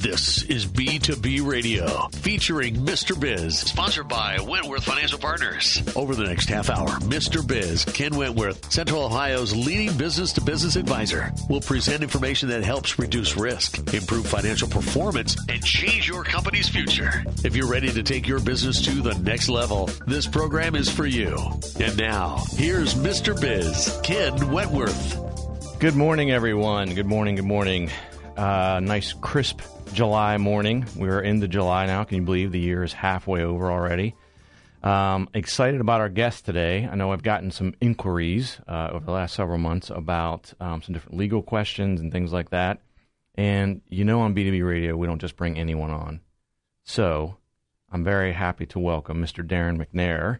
This 0.00 0.44
is 0.44 0.64
B2B 0.64 1.44
Radio, 1.44 2.06
featuring 2.12 2.76
Mr. 2.76 3.18
Biz, 3.18 3.58
sponsored 3.58 4.06
by 4.06 4.38
Wentworth 4.38 4.84
Financial 4.84 5.18
Partners. 5.18 5.82
Over 5.96 6.14
the 6.14 6.22
next 6.22 6.48
half 6.48 6.70
hour, 6.70 6.88
Mr. 7.00 7.44
Biz, 7.44 7.84
Ken 7.84 8.16
Wentworth, 8.16 8.72
Central 8.72 9.02
Ohio's 9.02 9.56
leading 9.56 9.96
business 9.98 10.32
to 10.34 10.40
business 10.40 10.76
advisor, 10.76 11.32
will 11.48 11.60
present 11.60 12.04
information 12.04 12.48
that 12.50 12.62
helps 12.62 12.96
reduce 13.00 13.36
risk, 13.36 13.92
improve 13.92 14.24
financial 14.28 14.68
performance, 14.68 15.36
and 15.48 15.64
change 15.64 16.06
your 16.06 16.22
company's 16.22 16.68
future. 16.68 17.24
If 17.44 17.56
you're 17.56 17.70
ready 17.70 17.90
to 17.90 18.04
take 18.04 18.28
your 18.28 18.38
business 18.38 18.80
to 18.82 19.02
the 19.02 19.14
next 19.14 19.48
level, 19.48 19.86
this 20.06 20.28
program 20.28 20.76
is 20.76 20.88
for 20.88 21.06
you. 21.06 21.36
And 21.80 21.96
now, 21.98 22.44
here's 22.52 22.94
Mr. 22.94 23.38
Biz, 23.38 23.98
Ken 24.04 24.52
Wentworth. 24.52 25.18
Good 25.80 25.96
morning, 25.96 26.30
everyone. 26.30 26.94
Good 26.94 27.06
morning. 27.06 27.34
Good 27.34 27.44
morning. 27.44 27.90
Uh, 28.38 28.78
nice, 28.78 29.14
crisp 29.14 29.60
July 29.92 30.36
morning. 30.36 30.86
We're 30.94 31.20
into 31.20 31.48
July 31.48 31.86
now. 31.86 32.04
Can 32.04 32.18
you 32.18 32.22
believe 32.22 32.52
the 32.52 32.60
year 32.60 32.84
is 32.84 32.92
halfway 32.92 33.42
over 33.42 33.68
already? 33.68 34.14
Um, 34.80 35.28
excited 35.34 35.80
about 35.80 36.00
our 36.00 36.08
guest 36.08 36.46
today. 36.46 36.88
I 36.88 36.94
know 36.94 37.10
I've 37.10 37.24
gotten 37.24 37.50
some 37.50 37.74
inquiries 37.80 38.60
uh, 38.68 38.90
over 38.92 39.04
the 39.04 39.10
last 39.10 39.34
several 39.34 39.58
months 39.58 39.90
about 39.90 40.52
um, 40.60 40.82
some 40.82 40.92
different 40.92 41.18
legal 41.18 41.42
questions 41.42 42.00
and 42.00 42.12
things 42.12 42.32
like 42.32 42.50
that. 42.50 42.78
And 43.34 43.80
you 43.88 44.04
know, 44.04 44.20
on 44.20 44.36
B2B 44.36 44.64
Radio, 44.64 44.96
we 44.96 45.08
don't 45.08 45.20
just 45.20 45.34
bring 45.34 45.58
anyone 45.58 45.90
on. 45.90 46.20
So 46.84 47.38
I'm 47.90 48.04
very 48.04 48.32
happy 48.34 48.66
to 48.66 48.78
welcome 48.78 49.20
Mr. 49.20 49.44
Darren 49.44 49.84
McNair, 49.84 50.38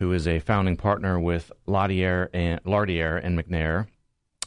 who 0.00 0.12
is 0.12 0.26
a 0.26 0.40
founding 0.40 0.76
partner 0.76 1.20
with 1.20 1.52
Lardiere 1.68 2.28
and, 2.34 2.60
Lardiere 2.64 3.20
and 3.22 3.38
McNair. 3.38 3.86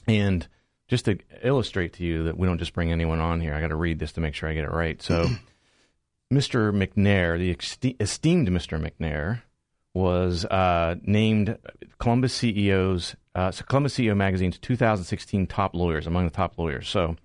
And 0.05 0.49
just 0.93 1.05
to 1.05 1.17
illustrate 1.41 1.93
to 1.93 2.03
you 2.03 2.25
that 2.25 2.37
we 2.37 2.45
don't 2.45 2.59
just 2.59 2.73
bring 2.73 2.91
anyone 2.91 3.19
on 3.19 3.41
here, 3.41 3.55
I 3.55 3.61
got 3.61 3.69
to 3.69 3.75
read 3.75 3.97
this 3.97 4.11
to 4.11 4.21
make 4.21 4.35
sure 4.35 4.47
I 4.47 4.53
get 4.53 4.63
it 4.63 4.69
right. 4.69 5.01
So, 5.01 5.27
Mr. 6.31 6.71
McNair, 6.71 7.39
the 7.39 7.95
esteemed 7.99 8.47
Mr. 8.49 8.79
McNair, 8.79 9.41
was 9.95 10.45
uh, 10.45 10.93
named 11.01 11.57
Columbus 11.97 12.37
CEO's 12.37 13.15
uh, 13.33 13.51
Columbus 13.67 13.95
CEO 13.95 14.15
Magazine's 14.15 14.59
2016 14.59 15.47
top 15.47 15.73
lawyers 15.73 16.05
among 16.05 16.25
the 16.25 16.31
top 16.31 16.59
lawyers. 16.59 16.87
So, 16.87 17.15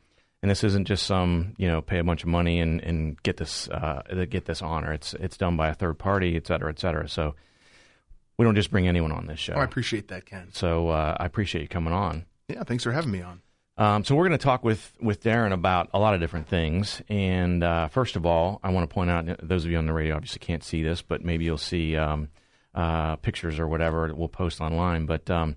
and 0.41 0.51
this 0.51 0.65
isn't 0.65 0.87
just 0.87 1.05
some 1.05 1.53
you 1.59 1.69
know 1.69 1.83
pay 1.83 1.99
a 1.99 2.05
bunch 2.05 2.23
of 2.23 2.31
money 2.31 2.61
and, 2.61 2.81
and 2.81 3.23
get 3.23 3.37
this 3.37 3.69
uh, 3.69 4.25
get 4.31 4.47
this 4.47 4.63
honor. 4.63 4.95
It's 4.95 5.13
it's 5.13 5.37
done 5.37 5.59
by 5.59 5.69
a 5.69 5.75
third 5.75 5.99
party, 5.99 6.37
et 6.37 6.47
cetera, 6.47 6.71
et 6.71 6.79
cetera. 6.79 7.07
So, 7.07 7.35
we 8.39 8.47
don't 8.47 8.55
just 8.55 8.71
bring 8.71 8.89
anyone 8.89 9.13
on 9.13 9.27
this 9.27 9.39
show. 9.39 9.53
Oh, 9.53 9.61
I 9.61 9.65
appreciate 9.65 10.09
that, 10.09 10.25
Ken. 10.25 10.49
So 10.55 10.89
uh, 10.89 11.19
I 11.21 11.27
appreciate 11.27 11.61
you 11.61 11.69
coming 11.69 11.93
on. 11.93 12.25
Yeah, 12.49 12.65
thanks 12.65 12.83
for 12.83 12.93
having 12.93 13.11
me 13.11 13.21
on. 13.21 13.43
Um, 13.79 14.05
so 14.05 14.17
we're 14.17 14.27
going 14.27 14.39
to 14.39 14.45
talk 14.45 14.65
with 14.65 14.93
with 15.01 15.23
Darren 15.23 15.53
about 15.53 15.89
a 15.95 16.01
lot 16.01 16.13
of 16.15 16.21
different 16.21 16.49
things. 16.49 17.01
And 17.09 17.63
uh, 17.63 17.87
first 17.89 18.17
of 18.17 18.27
all, 18.27 18.59
I 18.63 18.71
want 18.71 18.91
to 18.91 18.93
point 18.93 19.09
out 19.09 19.27
those 19.41 19.65
of 19.65 19.71
you 19.71 19.79
on 19.79 19.87
the 19.87 19.93
radio 19.93 20.17
obviously 20.17 20.41
can't 20.41 20.65
see 20.65 20.83
this, 20.83 21.01
but 21.01 21.25
maybe 21.25 21.45
you'll 21.45 21.59
see 21.59 21.97
um, 21.97 22.29
uh, 22.75 23.17
pictures 23.17 23.61
or 23.61 23.69
whatever 23.69 24.13
we'll 24.13 24.29
post 24.29 24.61
online. 24.61 25.07
But 25.07 25.31
um, 25.31 25.55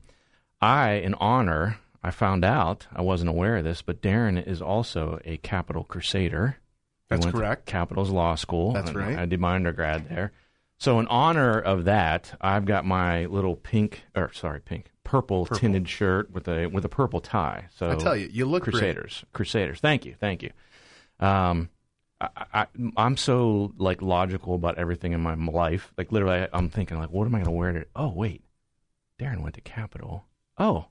I, 0.61 0.93
in 0.93 1.15
honor, 1.15 1.79
I 2.03 2.11
found 2.11 2.45
out 2.45 2.85
I 2.93 3.01
wasn't 3.01 3.31
aware 3.31 3.57
of 3.57 3.63
this, 3.63 3.81
but 3.81 4.01
Darren 4.01 4.45
is 4.45 4.61
also 4.61 5.19
a 5.25 5.37
Capital 5.37 5.83
Crusader. 5.83 6.57
That's 7.09 7.25
correct. 7.25 7.65
Capitals 7.65 8.11
Law 8.11 8.35
School. 8.35 8.71
That's 8.73 8.93
right. 8.93 9.17
I 9.17 9.25
did 9.25 9.39
my 9.39 9.55
undergrad 9.55 10.07
there. 10.07 10.31
So 10.81 10.99
in 10.99 11.05
honor 11.09 11.59
of 11.59 11.85
that, 11.85 12.35
I've 12.41 12.65
got 12.65 12.85
my 12.85 13.27
little 13.27 13.55
pink, 13.55 14.01
or 14.15 14.33
sorry, 14.33 14.61
pink, 14.61 14.87
purple, 15.03 15.45
purple, 15.45 15.59
tinted 15.59 15.87
shirt 15.87 16.31
with 16.31 16.47
a 16.47 16.65
with 16.65 16.83
a 16.83 16.89
purple 16.89 17.19
tie. 17.19 17.65
So 17.75 17.91
I 17.91 17.95
tell 17.97 18.15
you, 18.15 18.27
you 18.33 18.47
look 18.47 18.63
Crusaders, 18.63 19.19
great. 19.19 19.33
Crusaders. 19.33 19.79
Thank 19.79 20.07
you, 20.07 20.15
thank 20.19 20.41
you. 20.41 20.49
Um, 21.19 21.69
I, 22.19 22.65
am 22.97 23.15
so 23.15 23.75
like 23.77 24.01
logical 24.01 24.55
about 24.55 24.79
everything 24.79 25.11
in 25.11 25.21
my 25.21 25.35
life. 25.35 25.93
Like 25.99 26.11
literally, 26.11 26.47
I, 26.51 26.57
am 26.57 26.71
thinking 26.71 26.97
like, 26.97 27.11
what 27.11 27.27
am 27.27 27.35
I 27.35 27.43
going 27.43 27.45
to 27.45 27.51
wear? 27.51 27.73
To, 27.73 27.85
oh 27.95 28.09
wait, 28.09 28.43
Darren 29.19 29.43
went 29.43 29.53
to 29.53 29.61
Capital. 29.61 30.25
Oh, 30.57 30.87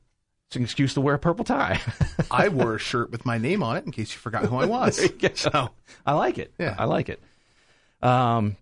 it's 0.46 0.54
an 0.54 0.62
excuse 0.62 0.94
to 0.94 1.00
wear 1.00 1.16
a 1.16 1.18
purple 1.18 1.44
tie. 1.44 1.80
I 2.30 2.46
wore 2.46 2.76
a 2.76 2.78
shirt 2.78 3.10
with 3.10 3.26
my 3.26 3.38
name 3.38 3.64
on 3.64 3.76
it 3.76 3.86
in 3.86 3.90
case 3.90 4.12
you 4.12 4.20
forgot 4.20 4.44
who 4.44 4.56
I 4.56 4.66
was. 4.66 5.04
so 5.34 5.70
I 6.06 6.12
like 6.12 6.38
it. 6.38 6.54
Yeah, 6.60 6.76
I 6.78 6.84
like 6.84 7.08
it. 7.08 7.20
Um, 8.00 8.56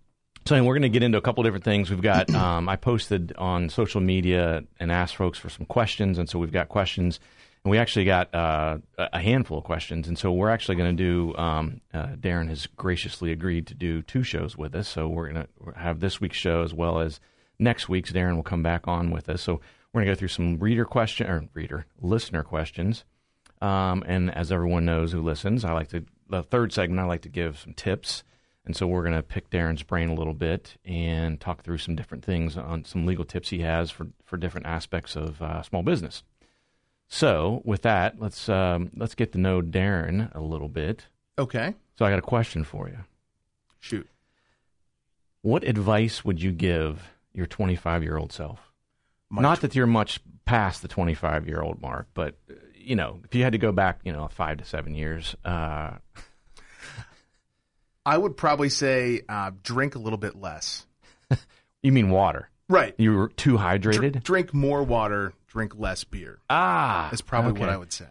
so 0.49 0.65
we're 0.65 0.73
going 0.73 0.81
to 0.81 0.89
get 0.89 1.03
into 1.03 1.19
a 1.19 1.21
couple 1.21 1.45
different 1.45 1.65
things. 1.65 1.91
We've 1.91 2.01
got 2.01 2.35
um, 2.35 2.71
I 2.71 2.77
posted 2.77 3.35
on 3.37 3.69
social 3.69 4.01
media 4.01 4.63
and 4.81 4.91
asked 4.91 5.17
folks 5.17 5.39
for 5.39 5.51
some 5.51 5.67
questions, 5.67 6.17
and 6.17 6.27
so 6.27 6.39
we've 6.39 6.51
got 6.53 6.71
questions, 6.71 7.21
and 7.63 7.71
we 7.71 7.77
actually 7.77 8.07
got 8.07 8.35
uh, 8.35 8.79
a 8.97 9.21
handful 9.21 9.59
of 9.59 9.65
questions, 9.65 10.09
and 10.09 10.19
so 10.19 10.33
we're 10.33 10.49
actually 10.49 10.77
going 10.77 10.97
to 10.97 11.03
do. 11.03 11.37
Um, 11.37 11.83
uh, 11.93 12.07
Darren 12.19 12.49
has 12.49 12.67
graciously 12.67 13.31
agreed 13.31 13.67
to 13.67 13.75
do 13.75 14.01
two 14.01 14.23
shows 14.23 14.57
with 14.57 14.75
us, 14.75 14.89
so 14.89 15.07
we're 15.07 15.31
going 15.31 15.47
to 15.47 15.79
have 15.79 16.01
this 16.01 16.19
week's 16.19 16.39
show 16.39 16.63
as 16.63 16.73
well 16.73 16.99
as 16.99 17.21
next 17.59 17.91
week's. 17.91 18.11
Darren 18.11 18.35
will 18.35 18.43
come 18.43 18.63
back 18.63 18.89
on 18.89 19.11
with 19.11 19.29
us, 19.29 19.43
so 19.43 19.61
we're 19.93 20.01
going 20.01 20.07
to 20.07 20.13
go 20.13 20.19
through 20.19 20.29
some 20.29 20.59
reader 20.59 20.87
question 20.87 21.29
or 21.29 21.47
reader 21.53 21.85
listener 22.01 22.43
questions. 22.43 23.05
Um, 23.61 24.03
and 24.07 24.35
as 24.35 24.51
everyone 24.51 24.87
knows 24.87 25.13
who 25.13 25.21
listens, 25.21 25.63
I 25.63 25.73
like 25.73 25.89
to 25.89 26.07
the 26.31 26.43
third 26.43 26.73
segment. 26.73 27.01
I 27.01 27.05
like 27.05 27.23
to 27.23 27.29
give 27.29 27.59
some 27.59 27.75
tips 27.75 28.23
and 28.69 28.77
so 28.77 28.87
we're 28.87 29.03
going 29.03 29.15
to 29.15 29.23
pick 29.23 29.49
Darren's 29.49 29.83
brain 29.83 30.11
a 30.11 30.15
little 30.15 30.35
bit 30.35 30.77
and 30.85 31.41
talk 31.41 31.63
through 31.63 31.79
some 31.79 31.97
different 31.97 32.23
things 32.23 32.55
on 32.55 32.85
some 32.85 33.07
legal 33.07 33.25
tips 33.25 33.49
he 33.49 33.61
has 33.61 33.91
for, 33.91 34.09
for 34.27 34.37
different 34.37 34.67
aspects 34.67 35.17
of 35.17 35.41
uh, 35.41 35.63
small 35.63 35.83
business. 35.83 36.23
So 37.09 37.63
with 37.65 37.81
that, 37.83 38.21
let's 38.21 38.47
um, 38.51 38.91
let's 38.95 39.15
get 39.15 39.33
to 39.33 39.39
know 39.39 39.63
Darren 39.63 40.35
a 40.35 40.41
little 40.41 40.69
bit. 40.69 41.07
Okay. 41.39 41.75
So 41.99 42.05
I 42.05 42.11
got 42.11 42.19
a 42.19 42.23
question 42.23 42.63
for 42.63 42.89
you. 42.89 42.99
Shoot. 43.81 44.07
What 45.41 45.65
advice 45.65 46.23
would 46.23 46.43
you 46.43 46.53
give 46.53 47.09
your 47.33 47.47
25 47.47 48.03
year 48.03 48.19
old 48.19 48.33
self? 48.33 48.71
Not 49.31 49.63
that 49.63 49.75
you're 49.75 49.87
much 49.87 50.21
past 50.45 50.83
the 50.83 50.89
25 50.89 51.49
year 51.49 51.63
old 51.63 51.81
mark, 51.81 52.09
but 52.13 52.35
you 52.75 52.97
know, 52.97 53.21
if 53.25 53.35
you 53.35 53.45
had 53.45 53.53
to 53.53 53.59
go 53.59 53.73
back, 53.73 54.01
you 54.05 54.13
know, 54.13 54.29
five 54.29 54.59
to 54.59 54.67
seven 54.67 54.95
years, 54.95 55.35
uh, 55.47 55.93
I 58.09 58.17
would 58.17 58.39
probably 58.39 58.71
say 58.71 59.21
uh, 59.29 59.51
drink 59.63 59.95
a 59.95 59.99
little 59.99 60.17
bit 60.17 60.35
less. 60.35 60.87
you 61.83 61.93
mean 61.93 62.09
water? 62.09 62.49
Right. 62.67 62.95
You 62.97 63.15
were 63.15 63.29
too 63.29 63.59
hydrated? 63.59 64.13
Dr- 64.13 64.25
drink 64.25 64.55
more 64.55 64.83
water, 64.83 65.35
drink 65.47 65.75
less 65.77 66.05
beer. 66.05 66.39
Ah. 66.49 67.09
That's 67.11 67.21
probably 67.21 67.53
okay. 67.53 67.61
what 67.61 67.69
I 67.69 67.77
would 67.77 67.93
say 67.93 68.07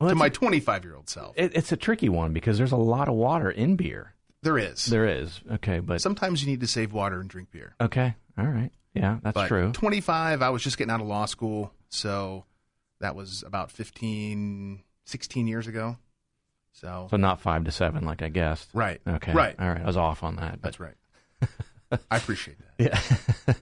well, 0.00 0.08
to 0.08 0.14
my 0.14 0.30
25 0.30 0.84
year 0.84 0.96
old 0.96 1.10
self. 1.10 1.34
It, 1.36 1.52
it's 1.54 1.72
a 1.72 1.76
tricky 1.76 2.08
one 2.08 2.32
because 2.32 2.56
there's 2.56 2.72
a 2.72 2.76
lot 2.76 3.08
of 3.08 3.16
water 3.16 3.50
in 3.50 3.76
beer. 3.76 4.14
There 4.42 4.56
is. 4.56 4.86
There 4.86 5.06
is. 5.06 5.42
Okay, 5.52 5.80
but 5.80 6.00
sometimes 6.00 6.42
you 6.42 6.50
need 6.50 6.60
to 6.60 6.66
save 6.66 6.94
water 6.94 7.20
and 7.20 7.28
drink 7.28 7.50
beer. 7.50 7.74
Okay. 7.82 8.14
All 8.38 8.46
right. 8.46 8.70
Yeah, 8.94 9.18
that's 9.22 9.34
but 9.34 9.48
true. 9.48 9.72
25, 9.72 10.40
I 10.40 10.48
was 10.48 10.62
just 10.62 10.78
getting 10.78 10.90
out 10.90 11.02
of 11.02 11.06
law 11.06 11.26
school, 11.26 11.70
so 11.90 12.46
that 13.00 13.14
was 13.14 13.42
about 13.46 13.70
15, 13.70 14.82
16 15.04 15.46
years 15.46 15.66
ago. 15.66 15.98
So, 16.74 17.06
so 17.10 17.16
not 17.16 17.40
five 17.40 17.64
to 17.64 17.70
seven, 17.70 18.04
like 18.04 18.20
I 18.20 18.28
guessed. 18.28 18.68
Right. 18.74 19.00
Okay. 19.06 19.32
Right. 19.32 19.54
All 19.58 19.68
right. 19.68 19.80
I 19.80 19.86
was 19.86 19.96
off 19.96 20.22
on 20.24 20.36
that. 20.36 20.60
But. 20.60 20.62
That's 20.62 20.80
right. 20.80 20.94
I 22.10 22.16
appreciate 22.16 22.56
that. 22.58 23.54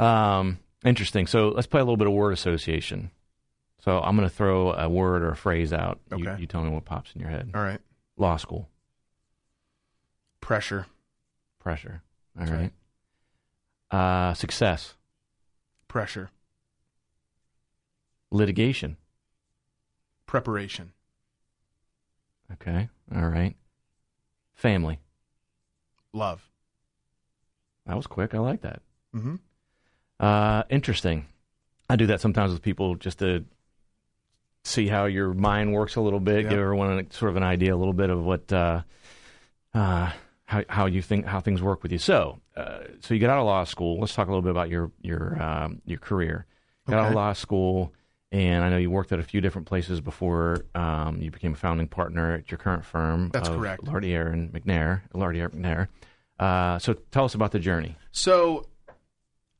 Yeah. 0.00 0.38
um, 0.38 0.58
interesting. 0.82 1.26
So 1.26 1.50
let's 1.50 1.66
play 1.66 1.80
a 1.80 1.84
little 1.84 1.98
bit 1.98 2.06
of 2.06 2.14
word 2.14 2.32
association. 2.32 3.10
So 3.84 3.98
I'm 4.00 4.16
going 4.16 4.28
to 4.28 4.34
throw 4.34 4.72
a 4.72 4.88
word 4.88 5.22
or 5.22 5.30
a 5.30 5.36
phrase 5.36 5.72
out. 5.72 6.00
Okay. 6.10 6.22
You, 6.22 6.36
you 6.40 6.46
tell 6.46 6.62
me 6.62 6.70
what 6.70 6.86
pops 6.86 7.14
in 7.14 7.20
your 7.20 7.30
head. 7.30 7.50
All 7.54 7.62
right. 7.62 7.80
Law 8.16 8.38
school. 8.38 8.68
Pressure. 10.40 10.86
Pressure. 11.58 12.02
All 12.38 12.46
right. 12.46 12.70
right. 13.92 14.30
Uh, 14.30 14.34
success. 14.34 14.94
Pressure. 15.88 16.30
Litigation. 18.30 18.96
Preparation. 20.26 20.92
Okay. 22.54 22.88
All 23.14 23.28
right. 23.28 23.56
Family. 24.54 24.98
Love. 26.12 26.42
That 27.86 27.96
was 27.96 28.06
quick. 28.06 28.34
I 28.34 28.38
like 28.38 28.62
that. 28.62 28.82
Mm-hmm. 29.14 29.36
Uh, 30.18 30.62
interesting. 30.68 31.26
I 31.88 31.96
do 31.96 32.06
that 32.06 32.20
sometimes 32.20 32.52
with 32.52 32.62
people 32.62 32.94
just 32.94 33.18
to 33.20 33.44
see 34.64 34.86
how 34.86 35.06
your 35.06 35.32
mind 35.32 35.72
works 35.72 35.96
a 35.96 36.00
little 36.00 36.20
bit, 36.20 36.48
give 36.48 36.58
everyone 36.58 37.10
sort 37.10 37.30
of 37.30 37.36
an 37.36 37.42
idea, 37.42 37.74
a 37.74 37.78
little 37.78 37.94
bit 37.94 38.10
of 38.10 38.24
what 38.24 38.52
uh, 38.52 38.82
uh, 39.74 40.12
how 40.44 40.64
how 40.68 40.86
you 40.86 41.02
think 41.02 41.26
how 41.26 41.40
things 41.40 41.62
work 41.62 41.82
with 41.82 41.92
you. 41.92 41.98
So, 41.98 42.40
uh, 42.56 42.80
so 43.00 43.14
you 43.14 43.20
get 43.20 43.30
out 43.30 43.38
of 43.38 43.46
law 43.46 43.64
school. 43.64 43.98
Let's 43.98 44.14
talk 44.14 44.28
a 44.28 44.30
little 44.30 44.42
bit 44.42 44.50
about 44.50 44.68
your 44.68 44.92
your 45.00 45.42
um, 45.42 45.80
your 45.84 45.98
career. 45.98 46.46
Got 46.88 46.98
out 46.98 47.08
of 47.08 47.14
law 47.14 47.32
school, 47.34 47.92
and 48.32 48.64
I 48.64 48.68
know 48.68 48.76
you 48.76 48.90
worked 48.90 49.12
at 49.12 49.18
a 49.18 49.24
few 49.24 49.40
different 49.40 49.66
places 49.66 50.00
before 50.00 50.64
um, 50.74 51.20
you 51.20 51.30
became 51.30 51.52
a 51.52 51.56
founding 51.56 51.88
partner 51.88 52.34
at 52.34 52.50
your 52.50 52.58
current 52.58 52.84
firm. 52.84 53.30
That's 53.32 53.48
correct. 53.48 53.84
Lardiere 53.84 54.32
and 54.32 54.52
McNair. 54.52 55.02
Lardiere 55.14 55.50
McNair. 55.50 55.88
Uh, 56.38 56.78
so 56.78 56.94
tell 57.10 57.24
us 57.24 57.34
about 57.34 57.50
the 57.50 57.58
journey. 57.58 57.96
So 58.12 58.66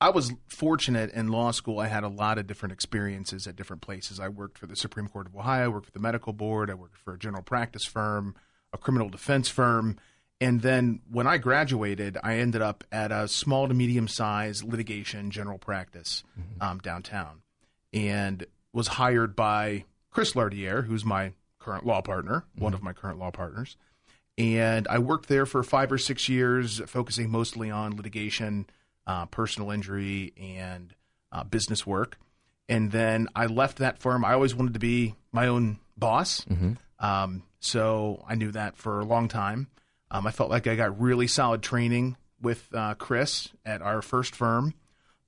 I 0.01 0.11
was 0.11 0.33
fortunate 0.47 1.13
in 1.13 1.29
law 1.29 1.51
school. 1.51 1.81
I 1.81 1.89
had 1.89 2.05
a 2.05 2.09
lot 2.09 2.39
of 2.39 2.47
different 2.47 2.73
experiences 2.73 3.47
at 3.47 3.57
different 3.57 3.83
places. 3.83 4.21
I 4.21 4.29
worked 4.29 4.57
for 4.57 4.67
the 4.67 4.77
Supreme 4.77 5.09
Court 5.09 5.27
of 5.27 5.37
Ohio, 5.37 5.65
I 5.65 5.69
worked 5.69 5.87
for 5.87 5.93
the 5.93 5.99
medical 5.99 6.33
board, 6.33 6.71
I 6.71 6.75
worked 6.75 6.97
for 6.97 7.15
a 7.15 7.19
general 7.19 7.43
practice 7.43 7.85
firm, 7.85 8.37
a 8.73 8.79
criminal 8.79 9.09
defense 9.09 9.49
firm. 9.49 9.99
And 10.41 10.63
then 10.63 11.01
when 11.11 11.27
I 11.27 11.37
graduated, 11.37 12.17
I 12.23 12.39
ended 12.39 12.63
up 12.63 12.85
at 12.91 13.13
a 13.13 13.29
small 13.29 13.69
to 13.69 13.75
medium 13.75 14.09
sized 14.09 14.65
litigation 14.65 15.31
general 15.31 15.59
practice 15.59 16.23
mm-hmm. 16.39 16.63
um, 16.63 16.79
downtown 16.79 17.43
and 17.93 18.47
was 18.73 18.89
hired 18.89 19.35
by 19.37 19.85
Chris 20.11 20.33
Lardiere, 20.33 20.85
who's 20.85 21.05
my 21.05 21.33
current 21.59 21.87
law 21.87 22.01
partner, 22.01 22.45
mm-hmm. 22.55 22.65
one 22.65 22.75
of 22.75 22.83
my 22.83 22.93
current 22.93 23.19
law 23.19 23.31
partners. 23.31 23.77
And 24.39 24.89
I 24.89 24.99
worked 24.99 25.29
there 25.29 25.45
for 25.45 25.63
five 25.63 25.93
or 25.93 25.99
six 25.99 26.29
years, 26.29 26.81
focusing 26.87 27.31
mostly 27.31 27.71
on 27.71 27.97
litigation, 27.97 28.67
uh, 29.07 29.27
personal 29.27 29.71
injury, 29.71 30.33
and 30.37 30.95
uh, 31.31 31.45
business 31.45 31.87
work. 31.87 32.19
And 32.69 32.91
then 32.91 33.29
I 33.35 33.47
left 33.47 33.79
that 33.79 33.99
firm. 33.99 34.25
I 34.25 34.33
always 34.33 34.55
wanted 34.55 34.75
to 34.75 34.81
be 34.81 35.15
my 35.33 35.49
own 35.49 35.79
boss. 35.97 36.43
Mm-hmm. 36.43 36.75
Um, 37.05 37.43
so 37.59 38.25
I 38.27 38.35
knew 38.35 38.53
that 38.53 38.77
for 38.77 39.01
a 39.01 39.05
long 39.05 39.29
time. 39.29 39.69
Um, 40.11 40.27
I 40.27 40.31
felt 40.31 40.51
like 40.51 40.67
I 40.67 40.75
got 40.75 41.01
really 41.01 41.27
solid 41.27 41.63
training 41.63 42.17
with 42.41 42.67
uh, 42.75 42.95
Chris 42.95 43.49
at 43.67 43.83
our 43.83 44.03
first 44.03 44.35
firm. 44.35 44.75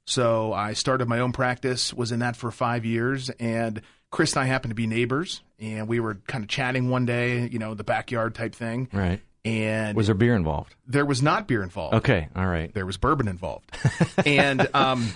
So 0.05 0.53
I 0.53 0.73
started 0.73 1.09
my 1.09 1.21
own 1.21 1.33
practice, 1.33 1.95
was 1.95 2.13
in 2.13 2.21
that 2.21 2.37
for 2.37 2.51
five 2.51 2.85
years, 2.85 3.31
and 3.39 3.81
Chris 4.11 4.35
and 4.35 4.43
I 4.43 4.47
happened 4.47 4.71
to 4.71 4.75
be 4.75 4.87
neighbors, 4.87 5.43
and 5.59 5.89
we 5.89 6.01
were 6.01 6.17
kind 6.27 6.45
of 6.45 6.49
chatting 6.49 6.91
one 6.91 7.07
day, 7.07 7.49
you 7.49 7.59
know, 7.59 7.75
the 7.75 7.85
backyard 7.85 8.35
type 8.35 8.55
thing. 8.55 8.89
Right. 8.93 9.21
And 9.45 9.97
was 9.97 10.07
there 10.07 10.15
beer 10.15 10.37
involved? 10.37 10.75
There 10.87 11.05
was 11.05 11.23
not 11.23 11.49
beer 11.49 11.63
involved. 11.63 11.95
Okay, 11.95 12.29
all 12.37 12.47
right. 12.47 12.73
There 12.73 12.87
was 12.87 12.97
bourbon 12.97 13.27
involved, 13.27 13.69
and 14.27 14.69
um, 14.73 15.13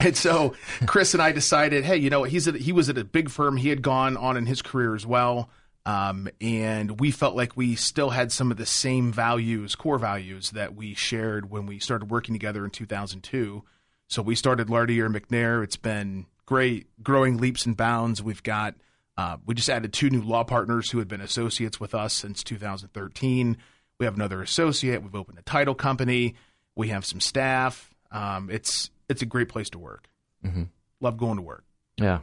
and 0.00 0.16
so 0.16 0.54
Chris 0.86 1.12
and 1.12 1.22
I 1.22 1.32
decided, 1.32 1.84
hey, 1.84 1.98
you 1.98 2.08
know, 2.08 2.22
he's 2.22 2.48
at, 2.48 2.54
he 2.54 2.72
was 2.72 2.88
at 2.88 2.96
a 2.96 3.04
big 3.04 3.28
firm. 3.28 3.58
He 3.58 3.68
had 3.68 3.82
gone 3.82 4.16
on 4.16 4.38
in 4.38 4.46
his 4.46 4.62
career 4.62 4.94
as 4.94 5.06
well. 5.06 5.50
Um, 5.84 6.28
and 6.40 7.00
we 7.00 7.10
felt 7.10 7.34
like 7.34 7.56
we 7.56 7.74
still 7.74 8.10
had 8.10 8.30
some 8.30 8.50
of 8.50 8.58
the 8.58 8.66
same 8.66 9.10
values, 9.10 9.74
core 9.74 9.98
values 9.98 10.50
that 10.50 10.74
we 10.74 10.94
shared 10.94 11.50
when 11.50 11.64
we 11.64 11.78
started 11.78 12.10
working 12.10 12.34
together 12.34 12.64
in 12.64 12.70
2002. 12.70 13.62
So 14.08 14.22
we 14.22 14.34
started 14.34 14.68
Lardiere 14.68 15.14
McNair. 15.14 15.62
It's 15.62 15.76
been 15.76 16.26
great, 16.46 16.86
growing 17.02 17.36
leaps 17.36 17.66
and 17.66 17.76
bounds. 17.76 18.22
We've 18.22 18.42
got 18.42 18.74
uh, 19.16 19.36
we 19.44 19.54
just 19.54 19.68
added 19.68 19.92
two 19.92 20.10
new 20.10 20.22
law 20.22 20.44
partners 20.44 20.90
who 20.90 20.98
had 20.98 21.08
been 21.08 21.20
associates 21.20 21.78
with 21.80 21.94
us 21.94 22.14
since 22.14 22.42
2013. 22.44 23.56
We 23.98 24.06
have 24.06 24.14
another 24.14 24.40
associate. 24.40 25.02
We've 25.02 25.14
opened 25.14 25.38
a 25.38 25.42
title 25.42 25.74
company. 25.74 26.36
We 26.76 26.88
have 26.88 27.04
some 27.04 27.20
staff. 27.20 27.92
Um, 28.10 28.48
it's 28.50 28.90
it's 29.08 29.22
a 29.22 29.26
great 29.26 29.48
place 29.48 29.70
to 29.70 29.78
work. 29.78 30.08
Mm-hmm. 30.44 30.64
Love 31.00 31.16
going 31.16 31.36
to 31.36 31.42
work. 31.42 31.64
Yeah. 31.96 32.20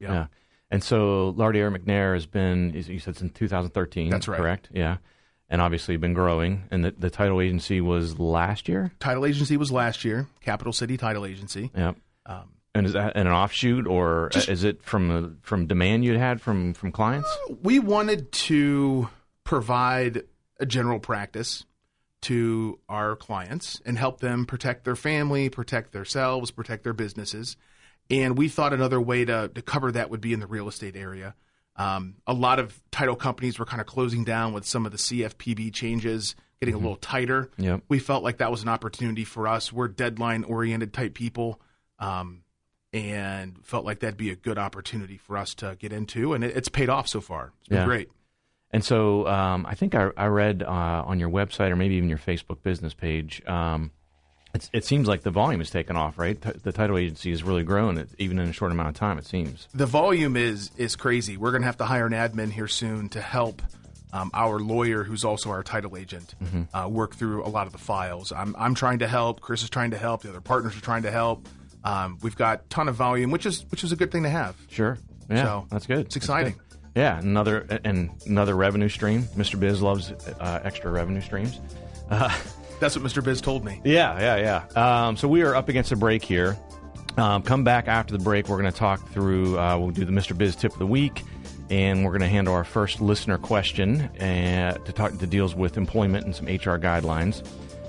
yeah. 0.00 0.12
yeah. 0.12 0.26
And 0.70 0.82
so 0.82 1.34
Lardiere 1.36 1.74
McNair 1.74 2.14
has 2.14 2.26
been, 2.26 2.72
you 2.74 2.98
said 2.98 3.16
since 3.16 3.32
2013. 3.32 4.10
That's 4.10 4.28
right. 4.28 4.38
Correct? 4.38 4.68
Yeah. 4.72 4.98
And 5.50 5.62
obviously 5.62 5.96
been 5.96 6.12
growing. 6.12 6.64
And 6.70 6.84
the, 6.84 6.90
the 6.90 7.08
title 7.08 7.40
agency 7.40 7.80
was 7.80 8.18
last 8.18 8.68
year? 8.68 8.92
Title 9.00 9.24
agency 9.24 9.56
was 9.56 9.72
last 9.72 10.04
year, 10.04 10.26
Capital 10.42 10.74
City 10.74 10.98
Title 10.98 11.24
Agency. 11.24 11.70
Yep. 11.74 11.96
Um, 12.26 12.50
and 12.74 12.86
is 12.86 12.92
that 12.92 13.16
an 13.16 13.26
offshoot, 13.26 13.86
or 13.86 14.28
just, 14.30 14.48
is 14.48 14.62
it 14.62 14.82
from 14.82 15.38
from 15.42 15.66
demand 15.66 16.04
you'd 16.04 16.18
had 16.18 16.40
from 16.40 16.74
from 16.74 16.92
clients? 16.92 17.28
We 17.62 17.78
wanted 17.78 18.30
to 18.32 19.08
provide 19.42 20.24
a 20.60 20.66
general 20.66 21.00
practice 21.00 21.64
to 22.20 22.78
our 22.88 23.16
clients 23.16 23.80
and 23.86 23.96
help 23.96 24.20
them 24.20 24.44
protect 24.44 24.84
their 24.84 24.96
family, 24.96 25.48
protect 25.48 25.92
themselves, 25.92 26.50
protect 26.50 26.84
their 26.84 26.92
businesses. 26.92 27.56
And 28.10 28.36
we 28.36 28.48
thought 28.48 28.72
another 28.72 29.00
way 29.00 29.24
to, 29.24 29.50
to 29.54 29.62
cover 29.62 29.92
that 29.92 30.10
would 30.10 30.20
be 30.20 30.32
in 30.32 30.40
the 30.40 30.46
real 30.46 30.68
estate 30.68 30.96
area. 30.96 31.34
Um, 31.78 32.16
a 32.26 32.34
lot 32.34 32.58
of 32.58 32.78
title 32.90 33.16
companies 33.16 33.58
were 33.58 33.64
kind 33.64 33.80
of 33.80 33.86
closing 33.86 34.24
down 34.24 34.52
with 34.52 34.66
some 34.66 34.84
of 34.84 34.92
the 34.92 34.98
CFPB 34.98 35.72
changes, 35.72 36.34
getting 36.60 36.74
mm-hmm. 36.74 36.84
a 36.84 36.88
little 36.88 37.00
tighter. 37.00 37.50
Yep. 37.56 37.84
We 37.88 38.00
felt 38.00 38.24
like 38.24 38.38
that 38.38 38.50
was 38.50 38.62
an 38.62 38.68
opportunity 38.68 39.24
for 39.24 39.46
us. 39.46 39.72
We're 39.72 39.88
deadline 39.88 40.44
oriented 40.44 40.92
type 40.92 41.14
people. 41.14 41.60
Um, 41.98 42.42
and 42.92 43.58
felt 43.66 43.84
like 43.84 44.00
that'd 44.00 44.16
be 44.16 44.30
a 44.30 44.36
good 44.36 44.58
opportunity 44.58 45.18
for 45.18 45.36
us 45.36 45.54
to 45.56 45.76
get 45.78 45.92
into, 45.92 46.32
and 46.32 46.42
it, 46.42 46.56
it's 46.56 46.70
paid 46.70 46.88
off 46.88 47.06
so 47.06 47.20
far. 47.20 47.52
It's 47.60 47.68
been 47.68 47.78
yeah. 47.78 47.84
great. 47.84 48.08
And 48.70 48.84
so 48.84 49.26
um, 49.26 49.66
I 49.66 49.74
think 49.74 49.94
I, 49.94 50.10
I 50.16 50.26
read 50.26 50.62
uh, 50.62 50.66
on 51.06 51.18
your 51.18 51.30
website 51.30 51.70
or 51.70 51.76
maybe 51.76 51.94
even 51.94 52.08
your 52.08 52.18
Facebook 52.18 52.62
business 52.62 52.92
page 52.92 53.42
um, 53.46 53.90
it 54.72 54.84
seems 54.84 55.08
like 55.08 55.22
the 55.22 55.30
volume 55.30 55.60
has 55.60 55.70
taken 55.70 55.96
off, 55.96 56.18
right? 56.18 56.40
T- 56.40 56.50
the 56.62 56.72
title 56.72 56.98
agency 56.98 57.30
has 57.30 57.42
really 57.42 57.64
grown, 57.64 58.06
even 58.18 58.38
in 58.38 58.48
a 58.48 58.52
short 58.52 58.72
amount 58.72 58.88
of 58.88 58.94
time. 58.94 59.18
It 59.18 59.26
seems 59.26 59.68
the 59.74 59.86
volume 59.86 60.36
is 60.36 60.70
is 60.76 60.96
crazy. 60.96 61.36
We're 61.36 61.50
going 61.50 61.62
to 61.62 61.66
have 61.66 61.78
to 61.78 61.84
hire 61.84 62.06
an 62.06 62.12
admin 62.12 62.50
here 62.52 62.68
soon 62.68 63.08
to 63.10 63.20
help 63.20 63.62
um, 64.12 64.30
our 64.34 64.58
lawyer, 64.58 65.04
who's 65.04 65.24
also 65.24 65.50
our 65.50 65.62
title 65.62 65.96
agent, 65.96 66.34
mm-hmm. 66.42 66.76
uh, 66.76 66.88
work 66.88 67.14
through 67.14 67.44
a 67.44 67.48
lot 67.48 67.66
of 67.66 67.72
the 67.72 67.78
files. 67.78 68.32
I'm 68.32 68.54
I'm 68.58 68.74
trying 68.74 69.00
to 69.00 69.08
help. 69.08 69.40
Chris 69.40 69.62
is 69.62 69.70
trying 69.70 69.90
to 69.90 69.98
help. 69.98 70.22
The 70.22 70.30
other 70.30 70.40
partners 70.40 70.76
are 70.76 70.80
trying 70.80 71.02
to 71.02 71.10
help. 71.10 71.46
Um, 71.84 72.18
we've 72.22 72.36
got 72.36 72.60
a 72.60 72.68
ton 72.68 72.88
of 72.88 72.94
volume, 72.94 73.30
which 73.30 73.46
is 73.46 73.64
which 73.70 73.84
is 73.84 73.92
a 73.92 73.96
good 73.96 74.10
thing 74.10 74.22
to 74.24 74.30
have. 74.30 74.56
Sure, 74.68 74.98
yeah, 75.30 75.44
so 75.44 75.66
that's 75.70 75.86
good. 75.86 76.06
It's 76.06 76.16
exciting. 76.16 76.54
Good. 76.54 76.62
Yeah, 76.94 77.18
another 77.18 77.80
and 77.84 78.10
another 78.26 78.56
revenue 78.56 78.88
stream. 78.88 79.22
Mr. 79.36 79.60
Biz 79.60 79.82
loves 79.82 80.10
uh, 80.10 80.60
extra 80.64 80.90
revenue 80.90 81.20
streams. 81.20 81.60
Uh, 82.10 82.36
that's 82.80 82.96
what 82.96 83.04
Mr. 83.04 83.22
Biz 83.22 83.40
told 83.40 83.64
me. 83.64 83.80
Yeah, 83.84 84.18
yeah, 84.20 84.64
yeah. 84.74 85.06
Um, 85.06 85.16
so 85.16 85.28
we 85.28 85.42
are 85.42 85.54
up 85.54 85.68
against 85.68 85.92
a 85.92 85.96
break 85.96 86.24
here. 86.24 86.56
Um, 87.16 87.42
come 87.42 87.64
back 87.64 87.88
after 87.88 88.16
the 88.16 88.22
break. 88.22 88.48
We're 88.48 88.60
going 88.60 88.72
to 88.72 88.78
talk 88.78 89.06
through. 89.10 89.58
Uh, 89.58 89.76
we'll 89.78 89.90
do 89.90 90.04
the 90.04 90.12
Mr. 90.12 90.36
Biz 90.38 90.56
tip 90.56 90.72
of 90.72 90.78
the 90.78 90.86
week, 90.86 91.24
and 91.68 92.04
we're 92.04 92.12
going 92.12 92.20
to 92.20 92.28
handle 92.28 92.54
our 92.54 92.64
first 92.64 93.00
listener 93.00 93.38
question 93.38 94.02
uh, 94.02 94.78
to 94.78 94.92
talk 94.92 95.12
that 95.12 95.30
deals 95.30 95.54
with 95.54 95.76
employment 95.76 96.24
and 96.24 96.34
some 96.34 96.46
HR 96.46 96.78
guidelines. 96.78 97.46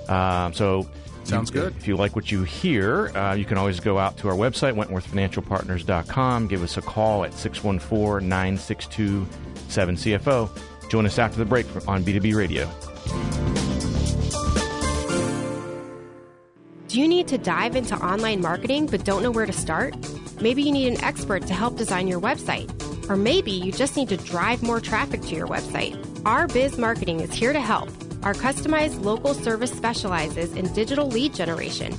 Um, 0.09 0.53
so. 0.53 0.89
Sounds 1.25 1.51
good. 1.51 1.75
If 1.77 1.87
you 1.87 1.95
like 1.95 2.15
what 2.15 2.31
you 2.31 2.41
hear, 2.41 3.15
uh, 3.15 3.35
you 3.35 3.45
can 3.45 3.59
always 3.59 3.79
go 3.79 3.99
out 3.99 4.17
to 4.17 4.29
our 4.29 4.33
website, 4.33 4.73
wentworthfinancialpartners.com. 4.73 6.47
Give 6.47 6.63
us 6.63 6.77
a 6.77 6.81
call 6.81 7.23
at 7.23 7.35
614 7.35 8.27
962 8.27 9.27
7CFO. 9.67 10.89
Join 10.89 11.05
us 11.05 11.19
after 11.19 11.37
the 11.37 11.45
break 11.45 11.67
on 11.87 12.03
B2B 12.03 12.35
Radio. 12.35 13.48
Do 16.89 16.99
you 16.99 17.07
need 17.07 17.27
to 17.27 17.37
dive 17.37 17.75
into 17.75 17.95
online 17.95 18.41
marketing 18.41 18.87
but 18.87 19.05
don't 19.05 19.21
know 19.21 19.29
where 19.29 19.45
to 19.45 19.53
start? 19.53 19.95
Maybe 20.41 20.63
you 20.63 20.71
need 20.71 20.87
an 20.87 21.03
expert 21.03 21.45
to 21.45 21.53
help 21.53 21.77
design 21.77 22.07
your 22.07 22.19
website. 22.19 22.67
Or 23.07 23.15
maybe 23.15 23.51
you 23.51 23.71
just 23.71 23.95
need 23.95 24.09
to 24.09 24.17
drive 24.17 24.63
more 24.63 24.79
traffic 24.81 25.21
to 25.21 25.35
your 25.35 25.47
website. 25.47 25.95
Our 26.25 26.47
Biz 26.47 26.79
Marketing 26.79 27.19
is 27.19 27.31
here 27.31 27.53
to 27.53 27.59
help. 27.59 27.89
Our 28.23 28.33
customized 28.33 29.03
local 29.05 29.35
service 29.35 29.71
specializes 29.71 30.55
in 30.55 30.73
digital 30.73 31.05
lead 31.05 31.35
generation. 31.35 31.95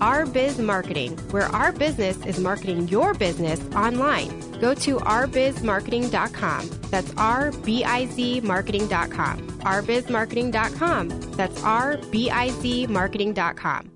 Our 0.00 0.26
Biz 0.26 0.58
Marketing, 0.58 1.16
where 1.30 1.46
our 1.46 1.70
business 1.70 2.16
is 2.26 2.40
marketing 2.40 2.88
your 2.88 3.14
business 3.14 3.60
online. 3.76 4.40
Go 4.58 4.74
to 4.74 4.96
ourbizmarketing.com. 4.96 6.70
That's 6.90 7.14
R 7.16 7.52
B 7.52 7.84
I 7.84 8.06
Z 8.06 8.40
marketing.com. 8.40 9.38
ourbizmarketing.com. 9.60 11.08
That's 11.36 11.62
R 11.62 11.96
B 12.10 12.28
I 12.28 12.48
Z 12.50 12.88
marketing.com. 12.88 13.91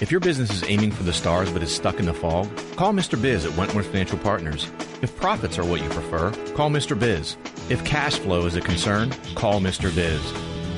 If 0.00 0.10
your 0.10 0.20
business 0.20 0.50
is 0.50 0.68
aiming 0.68 0.90
for 0.90 1.04
the 1.04 1.12
stars 1.12 1.52
but 1.52 1.62
is 1.62 1.72
stuck 1.72 2.00
in 2.00 2.06
the 2.06 2.12
fog, 2.12 2.50
call 2.74 2.92
Mr. 2.92 3.20
Biz 3.20 3.46
at 3.46 3.56
Wentworth 3.56 3.86
Financial 3.86 4.18
Partners. 4.18 4.68
If 5.02 5.16
profits 5.16 5.56
are 5.56 5.64
what 5.64 5.82
you 5.82 5.88
prefer, 5.88 6.32
call 6.54 6.68
Mr. 6.68 6.98
Biz. 6.98 7.36
If 7.68 7.84
cash 7.84 8.18
flow 8.18 8.44
is 8.46 8.56
a 8.56 8.60
concern, 8.60 9.12
call 9.36 9.60
Mr. 9.60 9.94
Biz. 9.94 10.20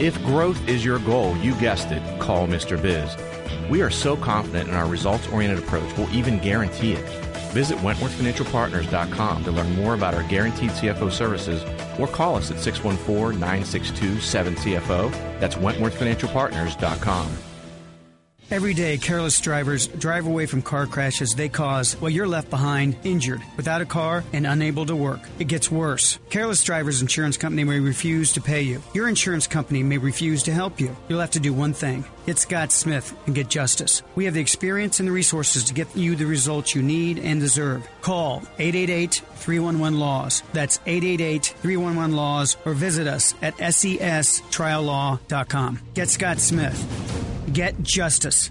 If 0.02 0.22
growth 0.22 0.68
is 0.68 0.84
your 0.84 0.98
goal, 0.98 1.34
you 1.38 1.54
guessed 1.54 1.92
it, 1.92 2.20
call 2.20 2.46
Mr. 2.46 2.80
Biz. 2.80 3.16
We 3.70 3.80
are 3.80 3.90
so 3.90 4.18
confident 4.18 4.68
in 4.68 4.74
our 4.74 4.86
results 4.86 5.26
oriented 5.28 5.64
approach, 5.64 5.96
we'll 5.96 6.14
even 6.14 6.38
guarantee 6.38 6.92
it. 6.92 7.08
Visit 7.54 7.78
WentworthFinancialPartners.com 7.78 9.44
to 9.44 9.50
learn 9.50 9.76
more 9.76 9.94
about 9.94 10.12
our 10.12 10.24
guaranteed 10.24 10.72
CFO 10.72 11.10
services 11.10 11.64
or 11.98 12.06
call 12.06 12.36
us 12.36 12.50
at 12.50 12.60
614 12.60 13.40
962 13.40 14.16
7CFO. 14.16 15.10
That's 15.40 15.54
WentworthFinancialPartners.com. 15.54 17.55
Every 18.48 18.74
day, 18.74 18.96
careless 18.96 19.40
drivers 19.40 19.88
drive 19.88 20.28
away 20.28 20.46
from 20.46 20.62
car 20.62 20.86
crashes 20.86 21.34
they 21.34 21.48
cause 21.48 21.94
while 21.94 22.12
you're 22.12 22.28
left 22.28 22.48
behind, 22.48 22.94
injured, 23.02 23.42
without 23.56 23.80
a 23.80 23.86
car, 23.86 24.22
and 24.32 24.46
unable 24.46 24.86
to 24.86 24.94
work. 24.94 25.18
It 25.40 25.48
gets 25.48 25.68
worse. 25.68 26.20
Careless 26.30 26.62
Drivers 26.62 27.02
Insurance 27.02 27.36
Company 27.36 27.64
may 27.64 27.80
refuse 27.80 28.34
to 28.34 28.40
pay 28.40 28.62
you. 28.62 28.80
Your 28.94 29.08
insurance 29.08 29.48
company 29.48 29.82
may 29.82 29.98
refuse 29.98 30.44
to 30.44 30.52
help 30.52 30.80
you. 30.80 30.94
You'll 31.08 31.18
have 31.18 31.32
to 31.32 31.40
do 31.40 31.52
one 31.52 31.72
thing 31.72 32.04
get 32.24 32.38
Scott 32.38 32.70
Smith 32.70 33.12
and 33.26 33.34
get 33.34 33.48
justice. 33.48 34.04
We 34.14 34.26
have 34.26 34.34
the 34.34 34.40
experience 34.40 35.00
and 35.00 35.08
the 35.08 35.12
resources 35.12 35.64
to 35.64 35.74
get 35.74 35.96
you 35.96 36.14
the 36.14 36.26
results 36.26 36.72
you 36.74 36.82
need 36.82 37.18
and 37.18 37.40
deserve. 37.40 37.84
Call 38.00 38.42
888 38.58 39.22
311 39.34 39.98
Laws. 39.98 40.44
That's 40.52 40.78
888 40.86 41.46
311 41.62 42.14
Laws 42.14 42.56
or 42.64 42.74
visit 42.74 43.08
us 43.08 43.34
at 43.42 43.56
sestriallaw.com. 43.56 45.80
Get 45.94 46.10
Scott 46.10 46.38
Smith. 46.38 47.25
Get 47.56 47.82
justice. 47.82 48.50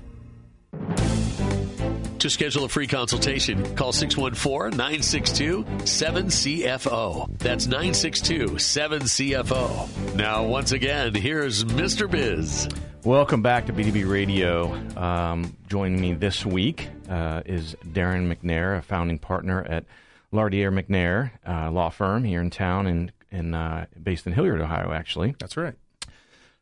To 2.18 2.28
schedule 2.28 2.64
a 2.64 2.70
free 2.70 2.88
consultation, 2.88 3.76
call 3.76 3.94
614 3.94 4.76
962 4.76 5.64
7CFO. 5.64 7.38
That's 7.38 7.68
962 7.68 8.46
7CFO. 8.56 10.16
Now, 10.16 10.46
once 10.46 10.72
again, 10.72 11.14
here's 11.14 11.66
Mr. 11.66 12.10
Biz. 12.10 12.68
Welcome 13.04 13.44
back 13.44 13.68
to 13.68 13.74
BTB 13.74 14.10
Radio. 14.10 14.74
Um, 14.98 15.56
joining 15.68 16.02
me 16.02 16.14
this 16.14 16.44
week 16.44 16.90
uh, 17.08 17.44
is 17.46 17.76
Darren 17.86 18.36
McNair, 18.36 18.80
a 18.80 18.82
founding 18.82 19.20
partner 19.20 19.64
at 19.70 19.86
Lardiere 20.34 20.74
McNair 20.74 21.30
uh, 21.48 21.70
law 21.70 21.90
firm 21.90 22.24
here 22.24 22.42
in 22.42 22.50
town 22.50 22.88
and, 22.88 23.12
and 23.32 23.54
uh, 23.54 23.86
based 24.02 24.26
in 24.26 24.34
Hilliard, 24.34 24.62
Ohio, 24.62 24.92
actually. 24.92 25.36
That's 25.38 25.58
right. 25.58 25.76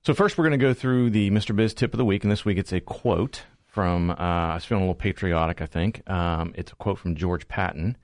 So 0.05 0.13
first, 0.13 0.38
we're 0.38 0.43
going 0.43 0.60
to 0.60 0.65
go 0.65 0.74
through 0.74 1.12
the 1.12 1.31
Mr. 1.31 1.55
Biz 1.55 1.74
tip 1.74 1.93
of 1.93 1.98
the 1.98 2.03
week, 2.03 2.24
and 2.24 2.31
this 2.31 2.43
week 2.43 2.57
it's 2.57 2.74
a 2.74 2.81
quote 2.81 3.43
from. 3.65 4.10
Uh, 4.10 4.15
I 4.15 4.55
was 4.55 4.65
feeling 4.65 4.83
a 4.83 4.86
little 4.86 4.95
patriotic, 4.95 5.62
I 5.62 5.65
think. 5.65 6.07
Um, 6.10 6.51
it's 6.57 6.74
a 6.74 6.75
quote 6.75 7.00
from 7.00 7.15
George 7.15 7.48
Patton. 7.48 7.95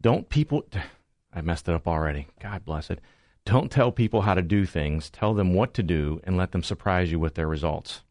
Don't 0.00 0.28
people? 0.28 0.64
I 1.34 1.40
messed 1.40 1.68
it 1.68 1.74
up 1.74 1.88
already. 1.88 2.28
God 2.40 2.64
bless 2.64 2.88
it. 2.88 3.00
Don't 3.44 3.68
tell 3.68 3.90
people 3.90 4.22
how 4.22 4.34
to 4.34 4.42
do 4.42 4.64
things. 4.64 5.10
Tell 5.10 5.34
them 5.34 5.54
what 5.54 5.74
to 5.74 5.82
do, 5.82 6.20
and 6.22 6.36
let 6.36 6.52
them 6.52 6.62
surprise 6.62 7.10
you 7.10 7.18
with 7.18 7.34
their 7.34 7.48
results. 7.48 8.02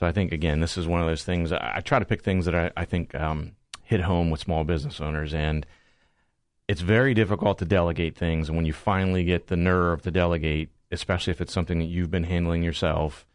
So 0.00 0.06
I 0.06 0.12
think 0.12 0.32
again, 0.32 0.60
this 0.60 0.78
is 0.78 0.86
one 0.86 1.02
of 1.02 1.06
those 1.06 1.24
things. 1.24 1.52
I, 1.52 1.74
I 1.76 1.80
try 1.80 1.98
to 1.98 2.06
pick 2.06 2.22
things 2.22 2.46
that 2.46 2.54
I, 2.54 2.70
I 2.74 2.86
think 2.86 3.14
um, 3.14 3.52
hit 3.82 4.00
home 4.00 4.30
with 4.30 4.40
small 4.40 4.64
business 4.64 4.98
owners, 4.98 5.34
and 5.34 5.66
it's 6.68 6.80
very 6.80 7.12
difficult 7.12 7.58
to 7.58 7.66
delegate 7.66 8.16
things. 8.16 8.48
And 8.48 8.56
when 8.56 8.64
you 8.64 8.72
finally 8.72 9.24
get 9.24 9.48
the 9.48 9.56
nerve 9.56 10.00
to 10.02 10.10
delegate, 10.10 10.70
especially 10.94 11.32
if 11.32 11.40
it's 11.40 11.52
something 11.52 11.78
that 11.78 11.86
you've 11.86 12.10
been 12.10 12.24
handling 12.24 12.62
yourself. 12.62 13.26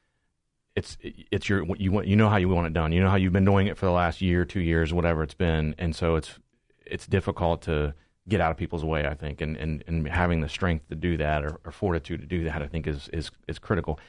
It's 0.75 0.98
it's 1.04 1.50
your 1.50 1.66
you 1.78 1.92
want 1.92 2.08
you 2.08 2.16
know 2.16 2.30
how 2.30 2.38
you 2.38 2.50
want 2.50 2.68
it 2.68 2.74
done. 2.74 2.92
You 2.92 3.01
know 3.01 3.10
how 3.10 3.18
you've 3.18 3.34
been 3.34 3.46
doing 3.46 3.68
it 3.68 3.78
for 3.78 3.86
the 3.86 3.92
last 3.92 4.22
year, 4.22 4.46
two 4.46 4.62
years, 4.62 4.94
whatever 4.94 5.24
it's 5.24 5.34
been, 5.34 5.75
and 5.78 5.96
so 5.96 6.16
it's 6.16 6.39
it's 6.86 7.06
difficult 7.06 7.62
to 7.63 7.94
get 8.28 8.39
out 8.39 8.51
of 8.51 8.58
people's 8.58 8.86
way. 8.86 9.06
I 9.06 9.13
think, 9.13 9.42
and 9.42 9.58
and, 9.58 9.84
and 9.88 10.08
having 10.08 10.42
the 10.42 10.50
strength 10.50 10.88
to 10.89 10.96
do 10.96 11.18
that 11.18 11.44
or, 11.44 11.60
or 11.66 11.72
fortitude 11.72 12.22
to 12.22 12.28
do 12.28 12.46
that, 12.46 12.62
I 12.62 12.68
think 12.68 12.88
is 12.88 13.10
is 13.12 13.32
is 13.48 13.60
critical. 13.60 14.00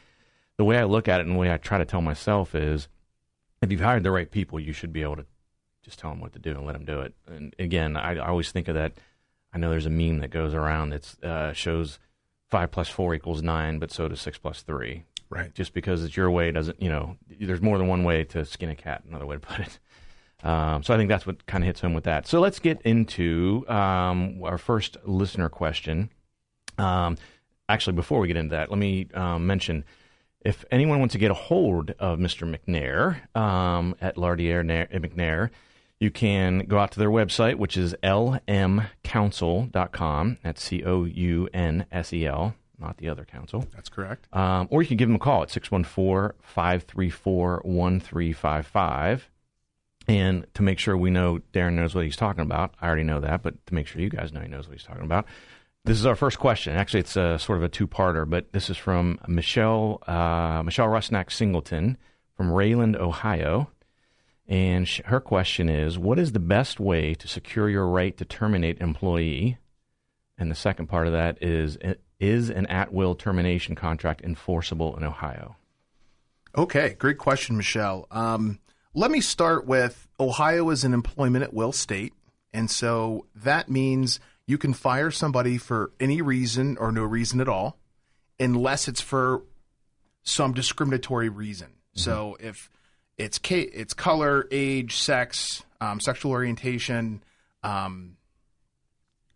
The 0.59 0.65
way 0.65 0.79
I 0.79 0.85
look 0.85 1.09
at 1.09 1.21
it 1.21 1.27
and 1.27 1.35
the 1.35 1.39
way 1.39 1.53
I 1.53 1.57
try 1.57 1.79
to 1.79 1.85
tell 1.85 2.03
myself 2.03 2.55
is, 2.55 2.89
if 3.63 3.73
you've 3.73 3.81
hired 3.81 4.03
the 4.03 4.11
right 4.11 4.31
people, 4.31 4.61
you 4.61 4.73
should 4.73 4.93
be 4.93 5.03
able 5.03 5.17
to 5.17 5.27
just 5.83 5.99
tell 5.99 6.11
them 6.11 6.21
what 6.21 6.35
to 6.35 6.39
do 6.39 6.51
and 6.51 6.67
let 6.67 6.75
them 6.75 6.85
do 6.85 7.01
it. 7.01 7.15
And 7.27 7.55
again, 7.59 7.97
I, 7.97 8.17
I 8.17 8.29
always 8.29 8.53
think 8.53 8.69
of 8.69 8.75
that. 8.75 8.93
I 9.53 9.59
know 9.59 9.71
there's 9.71 9.87
a 9.87 9.91
meme 9.91 10.21
that 10.21 10.31
goes 10.31 10.55
around 10.55 10.91
that 10.91 11.25
uh, 11.25 11.53
shows 11.53 11.99
five 12.51 12.71
plus 12.71 12.89
four 12.89 13.15
equals 13.15 13.43
nine, 13.43 13.79
but 13.79 13.91
so 13.91 14.09
does 14.09 14.21
six 14.21 14.39
plus 14.39 14.63
three. 14.63 15.05
Right. 15.29 15.55
Just 15.55 15.73
because 15.73 16.03
it's 16.05 16.17
your 16.17 16.31
way 16.31 16.51
doesn't, 16.51 16.83
you 16.83 16.89
know, 16.89 17.17
there's 17.41 17.63
more 17.63 17.79
than 17.79 17.87
one 17.87 18.03
way 18.03 18.25
to 18.25 18.45
skin 18.45 18.69
a 18.69 18.75
cat, 18.75 19.05
another 19.09 19.27
way 19.27 19.37
to 19.37 19.41
put 19.41 19.61
it. 19.61 19.79
Um, 20.43 20.83
so 20.83 20.95
I 20.95 20.97
think 20.97 21.09
that's 21.09 21.27
what 21.27 21.47
kind 21.47 21.63
of 21.63 21.67
hits 21.67 21.81
home 21.81 21.95
with 21.95 22.05
that. 22.05 22.27
So 22.27 22.41
let's 22.41 22.59
get 22.59 22.81
into 22.83 23.65
um, 23.69 24.43
our 24.43 24.59
first 24.59 24.97
listener 25.05 25.49
question. 25.49 26.11
Um, 26.79 27.17
actually, 27.69 27.93
before 27.93 28.21
we 28.21 28.27
get 28.27 28.37
into 28.37 28.57
that, 28.57 28.71
let 28.71 28.79
me 28.79 29.09
um, 29.15 29.47
mention 29.47 29.85
if 30.41 30.65
anyone 30.71 30.99
wants 30.99 31.13
to 31.13 31.19
get 31.19 31.31
a 31.31 31.35
hold 31.35 31.91
of 31.99 32.19
Mr. 32.19 32.49
McNair 32.51 33.37
um, 33.39 33.95
at 34.01 34.17
Lardiere 34.17 34.65
McNair, 34.65 35.51
you 36.01 36.11
can 36.11 36.61
go 36.61 36.79
out 36.79 36.93
to 36.93 36.99
their 36.99 37.11
website, 37.11 37.57
which 37.57 37.77
is 37.77 37.95
lmcounsel.com. 38.03 40.39
That's 40.43 40.63
C 40.63 40.83
O 40.85 41.05
U 41.05 41.49
N 41.53 41.85
S 41.93 42.15
E 42.15 42.27
L, 42.27 42.55
not 42.79 42.97
the 42.97 43.11
other 43.11 43.27
council. 43.27 43.67
That's 43.75 43.91
correct. 43.91 44.35
Um, 44.35 44.67
or 44.71 44.81
you 44.83 44.89
can 44.89 44.97
give 44.97 45.09
them 45.09 45.17
a 45.17 45.21
call 45.21 45.43
at 45.43 45.51
614 45.51 46.39
534 46.43 47.61
1355. 47.65 49.29
And 50.09 50.47
to 50.55 50.63
make 50.63 50.79
sure 50.79 50.97
we 50.97 51.11
know 51.11 51.41
Darren 51.53 51.75
knows 51.75 51.95
what 51.95 52.05
he's 52.05 52.17
talking 52.17 52.41
about, 52.41 52.73
I 52.81 52.87
already 52.87 53.05
know 53.05 53.21
that, 53.21 53.43
but 53.43 53.67
to 53.67 53.75
make 53.75 53.87
sure 53.87 54.01
you 54.01 54.09
guys 54.09 54.33
know 54.33 54.41
he 54.41 54.49
knows 54.49 54.67
what 54.67 54.79
he's 54.79 54.87
talking 54.87 55.05
about, 55.05 55.27
this 55.85 55.99
is 55.99 56.07
our 56.07 56.17
first 56.17 56.39
question. 56.39 56.75
Actually, 56.75 57.01
it's 57.01 57.17
a, 57.17 57.39
sort 57.39 57.59
of 57.59 57.65
a 57.65 57.69
two-parter, 57.69 58.29
but 58.29 58.53
this 58.53 58.71
is 58.71 58.77
from 58.77 59.19
Michelle 59.29 60.03
uh, 60.07 60.63
Michelle 60.65 60.89
Rusnak 60.89 61.31
Singleton 61.31 61.97
from 62.37 62.51
Rayland, 62.51 62.97
Ohio. 62.97 63.71
And 64.51 64.89
sh- 64.89 65.01
her 65.07 65.21
question 65.21 65.69
is 65.69 65.97
What 65.97 66.19
is 66.19 66.33
the 66.33 66.41
best 66.41 66.81
way 66.81 67.15
to 67.15 67.29
secure 67.29 67.71
your 67.71 67.87
right 67.87 68.15
to 68.19 68.25
terminate 68.25 68.81
employee? 68.81 69.57
And 70.37 70.51
the 70.51 70.57
second 70.57 70.89
part 70.89 71.07
of 71.07 71.13
that 71.15 71.43
is 71.43 71.79
Is 72.19 72.51
an 72.51 72.67
at 72.67 72.93
will 72.93 73.15
termination 73.15 73.77
contract 73.77 74.21
enforceable 74.23 74.97
in 74.97 75.05
Ohio? 75.05 75.57
Okay, 76.59 76.97
great 76.99 77.17
question, 77.17 77.57
Michelle. 77.57 78.09
Um, 78.11 78.59
let 78.93 79.13
me 79.13 79.21
start 79.21 79.67
with 79.67 80.09
Ohio 80.19 80.69
is 80.71 80.83
an 80.83 80.93
employment 80.93 81.45
at 81.45 81.55
will 81.55 81.71
state. 81.71 82.13
And 82.53 82.69
so 82.69 83.27
that 83.37 83.71
means 83.71 84.19
you 84.49 84.59
can 84.59 84.75
fire 84.75 85.13
somebody 85.13 85.59
for 85.59 85.93
any 86.01 86.21
reason 86.21 86.77
or 86.77 86.91
no 86.91 87.05
reason 87.05 87.41
at 87.41 87.49
all, 87.49 87.79
unless 88.41 88.89
it's 88.89 89.01
for 89.01 89.45
some 90.25 90.53
discriminatory 90.53 91.29
reason. 91.29 91.69
Mm-hmm. 91.69 92.01
So 92.01 92.37
if 92.41 92.69
it's 93.21 93.39
it's 93.51 93.93
color, 93.93 94.49
age, 94.51 94.97
sex, 94.97 95.63
um, 95.81 96.01
sexual 96.01 96.33
orientation, 96.33 97.23
um, 97.63 98.17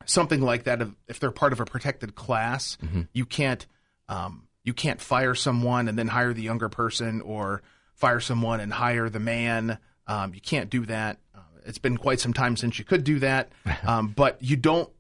something 0.07 0.41
like 0.41 0.65
that. 0.65 0.81
If 1.07 1.21
they're 1.21 1.31
part 1.31 1.53
of 1.53 1.61
a 1.61 1.67
protected 1.67 2.15
class, 2.15 2.79
mm-hmm. 2.83 3.03
you 3.13 3.27
can't 3.27 3.67
um, 4.09 4.49
you 4.65 4.73
can't 4.73 5.01
fire 5.01 5.35
someone 5.35 5.89
and 5.89 5.99
then 5.99 6.09
hire 6.09 6.33
the 6.33 6.43
younger 6.43 6.71
person, 6.71 7.21
or 7.21 7.63
fire 7.95 8.21
someone 8.21 8.61
and 8.61 8.73
hire 8.73 9.11
the 9.11 9.21
man. 9.21 9.79
Um, 10.07 10.33
you 10.35 10.41
can't 10.41 10.71
do 10.71 10.87
that. 10.87 11.19
Uh, 11.35 11.41
it's 11.67 11.79
been 11.79 11.99
quite 11.99 12.21
some 12.21 12.33
time 12.33 12.57
since 12.57 12.79
you 12.79 12.87
could 12.87 13.05
do 13.05 13.19
that, 13.19 13.53
um, 13.87 14.09
but 14.09 14.43
you 14.43 14.57
don't. 14.57 14.91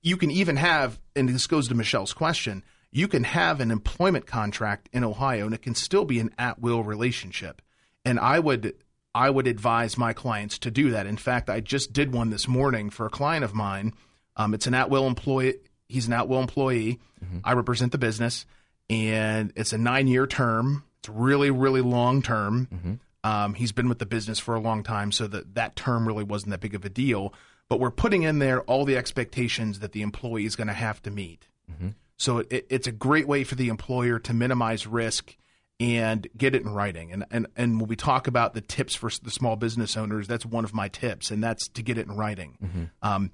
You 0.00 0.16
can 0.16 0.30
even 0.30 0.56
have, 0.56 0.98
and 1.14 1.28
this 1.28 1.46
goes 1.46 1.68
to 1.68 1.74
Michelle's 1.74 2.12
question. 2.12 2.62
You 2.90 3.08
can 3.08 3.24
have 3.24 3.60
an 3.60 3.70
employment 3.70 4.26
contract 4.26 4.88
in 4.92 5.02
Ohio, 5.02 5.46
and 5.46 5.54
it 5.54 5.62
can 5.62 5.74
still 5.74 6.04
be 6.04 6.20
an 6.20 6.30
at 6.38 6.58
will 6.58 6.82
relationship 6.82 7.60
and 8.04 8.18
I 8.18 8.38
would 8.38 8.74
I 9.14 9.30
would 9.30 9.46
advise 9.46 9.96
my 9.96 10.12
clients 10.12 10.58
to 10.60 10.70
do 10.70 10.90
that. 10.90 11.06
In 11.06 11.16
fact, 11.16 11.48
I 11.48 11.60
just 11.60 11.92
did 11.92 12.12
one 12.12 12.30
this 12.30 12.48
morning 12.48 12.90
for 12.90 13.06
a 13.06 13.10
client 13.10 13.44
of 13.44 13.54
mine. 13.54 13.92
Um, 14.36 14.54
it's 14.54 14.66
an 14.66 14.74
at 14.74 14.90
will 14.90 15.06
employee. 15.06 15.54
He's 15.88 16.06
an 16.06 16.12
at 16.12 16.28
will 16.28 16.40
employee. 16.40 16.98
Mm-hmm. 17.24 17.38
I 17.44 17.52
represent 17.52 17.92
the 17.92 17.98
business, 17.98 18.46
and 18.90 19.52
it's 19.54 19.72
a 19.72 19.78
nine 19.78 20.08
year 20.08 20.26
term. 20.26 20.84
It's 20.98 21.08
really 21.08 21.50
really 21.50 21.80
long 21.80 22.22
term. 22.22 22.68
Mm-hmm. 22.72 22.94
Um, 23.22 23.54
he's 23.54 23.72
been 23.72 23.88
with 23.88 23.98
the 23.98 24.06
business 24.06 24.38
for 24.38 24.54
a 24.54 24.60
long 24.60 24.82
time, 24.82 25.12
so 25.12 25.26
that 25.28 25.54
that 25.54 25.76
term 25.76 26.06
really 26.06 26.24
wasn't 26.24 26.50
that 26.50 26.60
big 26.60 26.74
of 26.74 26.84
a 26.84 26.90
deal. 26.90 27.32
But 27.68 27.80
we're 27.80 27.90
putting 27.90 28.24
in 28.24 28.40
there 28.40 28.60
all 28.62 28.84
the 28.84 28.96
expectations 28.96 29.78
that 29.80 29.92
the 29.92 30.02
employee 30.02 30.44
is 30.44 30.56
going 30.56 30.66
to 30.66 30.74
have 30.74 31.00
to 31.02 31.10
meet. 31.10 31.48
Mm-hmm. 31.70 31.90
So 32.16 32.38
it, 32.38 32.66
it's 32.68 32.86
a 32.86 32.92
great 32.92 33.26
way 33.26 33.44
for 33.44 33.54
the 33.54 33.68
employer 33.68 34.18
to 34.20 34.34
minimize 34.34 34.86
risk 34.86 35.36
and 35.80 36.26
get 36.36 36.54
it 36.54 36.62
in 36.62 36.72
writing. 36.72 37.12
And, 37.12 37.24
and, 37.30 37.46
and 37.56 37.80
when 37.80 37.88
we 37.88 37.96
talk 37.96 38.26
about 38.26 38.54
the 38.54 38.60
tips 38.60 38.94
for 38.94 39.10
the 39.22 39.30
small 39.30 39.56
business 39.56 39.96
owners, 39.96 40.28
that's 40.28 40.46
one 40.46 40.64
of 40.64 40.72
my 40.72 40.88
tips, 40.88 41.30
and 41.30 41.42
that's 41.42 41.68
to 41.70 41.82
get 41.82 41.98
it 41.98 42.06
in 42.06 42.16
writing. 42.16 42.56
Mm-hmm. 42.62 42.84
Um, 43.02 43.30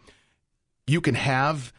you 0.87 1.01
can 1.01 1.15
have 1.15 1.73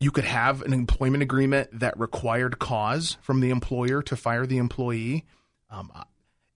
you 0.00 0.10
could 0.10 0.24
have 0.24 0.60
an 0.62 0.74
employment 0.74 1.22
agreement 1.22 1.80
that 1.80 1.98
required 1.98 2.58
cause 2.58 3.16
from 3.22 3.40
the 3.40 3.50
employer 3.50 4.02
to 4.02 4.16
fire 4.16 4.44
the 4.44 4.58
employee. 4.58 5.24
Um, 5.70 5.90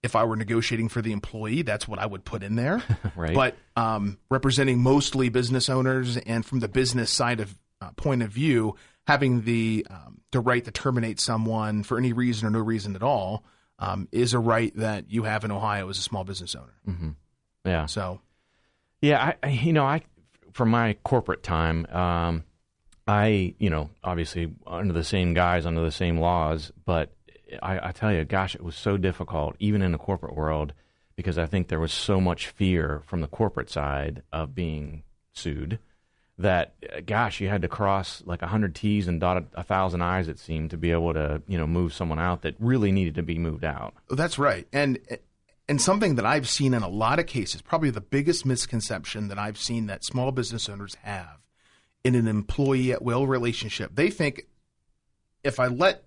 if 0.03 0.15
I 0.15 0.23
were 0.25 0.35
negotiating 0.35 0.89
for 0.89 1.01
the 1.01 1.11
employee, 1.11 1.63
that's 1.63 1.87
what 1.87 1.99
I 1.99 2.05
would 2.05 2.23
put 2.25 2.43
in 2.43 2.55
there. 2.55 2.83
right. 3.15 3.33
But 3.33 3.55
um, 3.75 4.19
representing 4.29 4.83
mostly 4.83 5.29
business 5.29 5.67
owners 5.67 6.17
and 6.17 6.45
from 6.45 6.59
the 6.59 6.67
business 6.67 7.09
side 7.09 7.39
of 7.39 7.57
uh, 7.81 7.91
point 7.95 8.21
of 8.21 8.29
view, 8.29 8.75
having 9.07 9.41
the 9.41 9.87
um, 9.89 10.18
the 10.31 10.39
right 10.39 10.63
to 10.63 10.71
terminate 10.71 11.19
someone 11.19 11.83
for 11.83 11.97
any 11.97 12.13
reason 12.13 12.47
or 12.47 12.51
no 12.51 12.59
reason 12.59 12.95
at 12.95 13.03
all 13.03 13.43
um, 13.79 14.07
is 14.11 14.33
a 14.33 14.39
right 14.39 14.75
that 14.75 15.09
you 15.09 15.23
have 15.23 15.43
in 15.43 15.51
Ohio 15.51 15.89
as 15.89 15.97
a 15.97 16.01
small 16.01 16.23
business 16.23 16.55
owner. 16.55 16.75
Mm-hmm. 16.87 17.09
Yeah. 17.65 17.85
So. 17.85 18.21
Yeah, 19.01 19.33
I, 19.41 19.49
you 19.49 19.73
know 19.73 19.85
I 19.85 20.01
from 20.53 20.69
my 20.69 20.97
corporate 21.03 21.41
time, 21.41 21.85
um, 21.87 22.43
I 23.07 23.55
you 23.59 23.69
know 23.69 23.89
obviously 24.03 24.53
under 24.67 24.93
the 24.93 25.03
same 25.03 25.33
guys 25.33 25.65
under 25.65 25.81
the 25.81 25.91
same 25.91 26.19
laws, 26.19 26.71
but 26.85 27.13
I, 27.61 27.89
I 27.89 27.91
tell 27.91 28.13
you, 28.13 28.23
gosh, 28.25 28.55
it 28.55 28.63
was 28.63 28.75
so 28.75 28.97
difficult, 28.97 29.55
even 29.59 29.81
in 29.81 29.91
the 29.91 29.97
corporate 29.97 30.35
world, 30.35 30.73
because 31.15 31.37
I 31.37 31.45
think 31.45 31.67
there 31.67 31.79
was 31.79 31.93
so 31.93 32.21
much 32.21 32.47
fear 32.47 33.01
from 33.05 33.21
the 33.21 33.27
corporate 33.27 33.69
side 33.69 34.21
of 34.31 34.53
being 34.53 35.03
sued 35.33 35.79
that 36.39 36.73
uh, 36.91 37.01
gosh, 37.05 37.39
you 37.39 37.49
had 37.49 37.61
to 37.61 37.67
cross 37.67 38.23
like 38.25 38.41
a 38.41 38.47
hundred 38.47 38.73
T's 38.73 39.07
and 39.07 39.19
dot 39.19 39.37
a, 39.37 39.59
a, 39.59 39.63
thousand 39.63 40.01
I's. 40.01 40.27
It 40.27 40.39
seemed 40.39 40.71
to 40.71 40.77
be 40.77 40.91
able 40.91 41.13
to 41.13 41.41
you 41.47 41.57
know 41.57 41.67
move 41.67 41.93
someone 41.93 42.19
out 42.19 42.41
that 42.41 42.55
really 42.59 42.91
needed 42.91 43.15
to 43.15 43.23
be 43.23 43.37
moved 43.37 43.63
out. 43.63 43.93
That's 44.09 44.39
right, 44.39 44.67
and 44.73 44.99
and 45.67 45.81
something 45.81 46.15
that 46.15 46.25
I've 46.25 46.49
seen 46.49 46.73
in 46.73 46.81
a 46.81 46.87
lot 46.87 47.19
of 47.19 47.27
cases, 47.27 47.61
probably 47.61 47.91
the 47.91 48.01
biggest 48.01 48.45
misconception 48.45 49.27
that 49.27 49.37
I've 49.37 49.57
seen 49.57 49.85
that 49.87 50.03
small 50.03 50.31
business 50.31 50.67
owners 50.67 50.95
have 51.03 51.37
in 52.03 52.15
an 52.15 52.27
employee 52.27 52.91
at 52.91 53.01
will 53.01 53.27
relationship, 53.27 53.91
they 53.93 54.09
think 54.09 54.47
if 55.43 55.59
I 55.59 55.67
let 55.67 56.05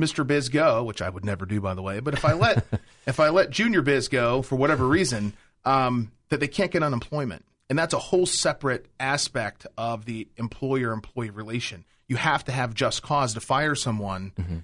Mr. 0.00 0.26
Biz 0.26 0.48
go, 0.48 0.84
which 0.84 1.02
I 1.02 1.10
would 1.10 1.24
never 1.24 1.44
do, 1.44 1.60
by 1.60 1.74
the 1.74 1.82
way, 1.82 2.00
but 2.00 2.14
if 2.14 2.24
I 2.24 2.32
let 2.32 2.64
if 3.06 3.20
I 3.20 3.28
let 3.30 3.50
Junior 3.50 3.82
Biz 3.82 4.08
go 4.08 4.42
for 4.42 4.56
whatever 4.56 4.86
reason, 4.86 5.32
um, 5.64 6.12
that 6.28 6.40
they 6.40 6.48
can't 6.48 6.70
get 6.70 6.82
unemployment. 6.82 7.44
And 7.72 7.78
that's 7.78 7.94
a 7.94 7.98
whole 7.98 8.26
separate 8.26 8.84
aspect 9.00 9.66
of 9.78 10.04
the 10.04 10.28
employer 10.36 10.92
employee 10.92 11.30
relation. 11.30 11.86
You 12.06 12.16
have 12.16 12.44
to 12.44 12.52
have 12.52 12.74
just 12.74 13.00
cause 13.00 13.32
to 13.32 13.40
fire 13.40 13.74
someone 13.74 14.32
mm-hmm. 14.36 14.58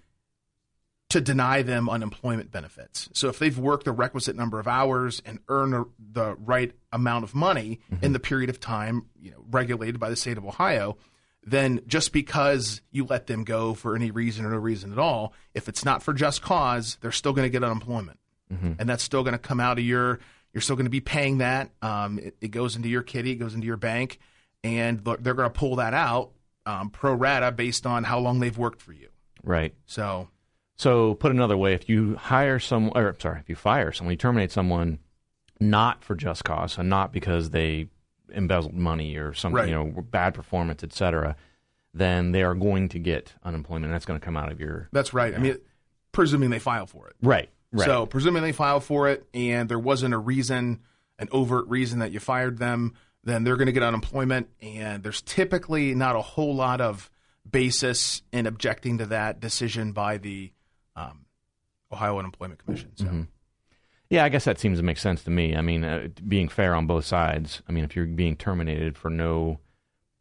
to 1.09 1.21
deny 1.23 1.63
them 1.63 1.89
unemployment 1.89 2.51
benefits. 2.51 3.09
So 3.15 3.31
if 3.31 3.39
they've 3.39 3.59
worked 3.59 3.87
the 3.87 3.93
requisite 3.93 4.37
number 4.37 4.61
of 4.61 4.69
hours 4.69 5.23
and 5.25 5.39
earn 5.49 5.87
the 5.99 6.35
right 6.35 6.73
amount 6.93 7.25
of 7.25 7.35
money 7.35 7.81
mm-hmm. 7.91 8.05
in 8.05 8.13
the 8.13 8.21
period 8.21 8.51
of 8.51 8.61
time 8.61 9.07
you 9.19 9.31
know, 9.31 9.43
regulated 9.51 9.99
by 9.99 10.11
the 10.11 10.17
state 10.17 10.37
of 10.37 10.45
Ohio, 10.45 10.99
then 11.43 11.81
just 11.87 12.13
because 12.13 12.83
you 12.91 13.07
let 13.07 13.27
them 13.27 13.43
go 13.43 13.73
for 13.73 13.97
any 13.97 14.11
reason 14.11 14.45
or 14.45 14.51
no 14.51 14.59
reason 14.59 14.93
at 14.93 14.99
all, 14.99 15.33
if 15.55 15.67
it's 15.67 15.83
not 15.83 16.03
for 16.03 16.13
just 16.13 16.43
cause, 16.43 16.99
they're 17.01 17.11
still 17.11 17.33
going 17.33 17.47
to 17.47 17.51
get 17.51 17.65
unemployment. 17.65 18.19
Mm-hmm. 18.53 18.73
And 18.79 18.87
that's 18.87 19.03
still 19.03 19.23
going 19.23 19.33
to 19.33 19.39
come 19.39 19.61
out 19.61 19.79
of 19.79 19.85
your 19.85 20.21
you're 20.59 20.63
still 20.63 20.75
going 20.75 20.87
to 20.87 20.91
be 20.91 21.01
paying 21.01 21.39
that. 21.39 21.71
Um, 21.83 22.19
it, 22.19 22.37
it, 22.41 22.49
goes 22.49 22.75
into 22.75 22.89
your 22.89 23.03
kitty, 23.03 23.31
it 23.31 23.37
goes 23.37 23.55
into 23.55 23.69
your 23.69 23.77
bank, 23.77 24.19
and 24.65 24.99
they're 25.05 25.35
going 25.35 25.49
to 25.49 25.57
pull 25.57 25.77
that 25.77 25.95
out 25.95 26.33
um, 26.67 26.91
pro 26.91 27.15
rata 27.15 27.53
based 27.53 27.87
on 27.87 28.03
how 28.03 28.19
long 28.19 28.41
they've 28.41 28.59
worked 28.59 28.83
for 28.83 28.93
you. 28.93 29.09
Right. 29.45 29.73
So, 29.87 30.31
so 30.75 31.15
put 31.15 31.31
another 31.31 31.57
way, 31.57 31.75
if 31.75 31.89
you 31.89 32.17
hire 32.17 32.59
someone, 32.59 32.97
or 32.97 33.15
sorry, 33.21 33.39
if 33.39 33.49
you 33.49 33.55
fire 33.55 33.93
someone, 33.93 34.15
you 34.15 34.17
terminate 34.17 34.51
someone 34.51 34.99
not 35.61 36.03
for 36.03 36.17
just 36.17 36.43
cause 36.43 36.77
and 36.77 36.89
not 36.89 37.13
because 37.13 37.51
they 37.51 37.87
embezzled 38.33 38.75
money 38.75 39.15
or 39.15 39.35
something, 39.35 39.59
right. 39.59 39.69
you 39.69 39.75
know, 39.77 40.03
bad 40.11 40.35
performance, 40.35 40.83
et 40.83 40.93
cetera, 40.93 41.37
then 41.95 42.33
they 42.33 42.43
are 42.43 42.57
going 42.57 42.89
to 42.89 42.99
get 42.99 43.33
unemployment. 43.45 43.87
And 43.87 43.95
That's 43.95 44.07
going 44.07 44.19
to 44.19 44.25
come 44.25 44.37
out 44.37 44.51
of 44.51 44.59
your. 44.59 44.89
That's 44.91 45.15
right. 45.15 45.33
I 45.33 45.39
mean, 45.39 45.57
presuming 46.11 46.51
they 46.51 46.59
file 46.59 46.87
for 46.87 47.07
it. 47.07 47.15
Right. 47.23 47.49
Right. 47.73 47.85
So 47.85 48.07
presuming 48.07 48.43
they 48.43 48.53
filed 48.53 48.85
for 48.85 49.09
it 49.09 49.27
and 49.35 49.69
there 49.69 49.79
wasn't 49.79 50.15
a 50.15 50.19
reason, 50.19 50.81
an 51.19 51.29
overt 51.33 51.67
reason 51.69 51.99
that 51.99 52.13
you 52.13 52.21
fired 52.21 52.59
them, 52.59 52.95
then 53.25 53.45
they're 53.45 53.57
going 53.57 53.67
to 53.67 53.73
get 53.73 53.83
unemployment. 53.83 54.49
And 54.63 55.03
there's 55.03 55.21
typically 55.23 55.95
not 55.95 56.17
a 56.17 56.23
whole 56.23 56.55
lot 56.55 56.81
of 56.81 57.11
basis 57.51 58.23
in 58.33 58.47
objecting 58.47 58.99
to 58.99 59.07
that 59.07 59.41
decision 59.41 59.93
by 59.93 60.19
the 60.19 60.53
um, 60.97 61.27
Ohio 61.93 62.19
Unemployment 62.19 62.65
Commission. 62.65 62.91
So. 62.97 63.05
Mm-hmm. 63.05 63.23
Yeah, 64.11 64.25
I 64.25 64.31
guess 64.31 64.45
that 64.45 64.59
seems 64.59 64.79
to 64.79 64.85
make 64.85 64.97
sense 64.97 65.23
to 65.25 65.31
me. 65.31 65.55
I 65.55 65.61
mean, 65.61 65.85
uh, 65.85 66.09
being 66.27 66.49
fair 66.49 66.75
on 66.75 66.87
both 66.87 67.05
sides. 67.05 67.63
I 67.69 67.73
mean, 67.73 67.85
if 67.85 67.95
you're 67.95 68.07
being 68.07 68.37
terminated 68.37 68.97
for 68.97 69.11
no, 69.11 69.61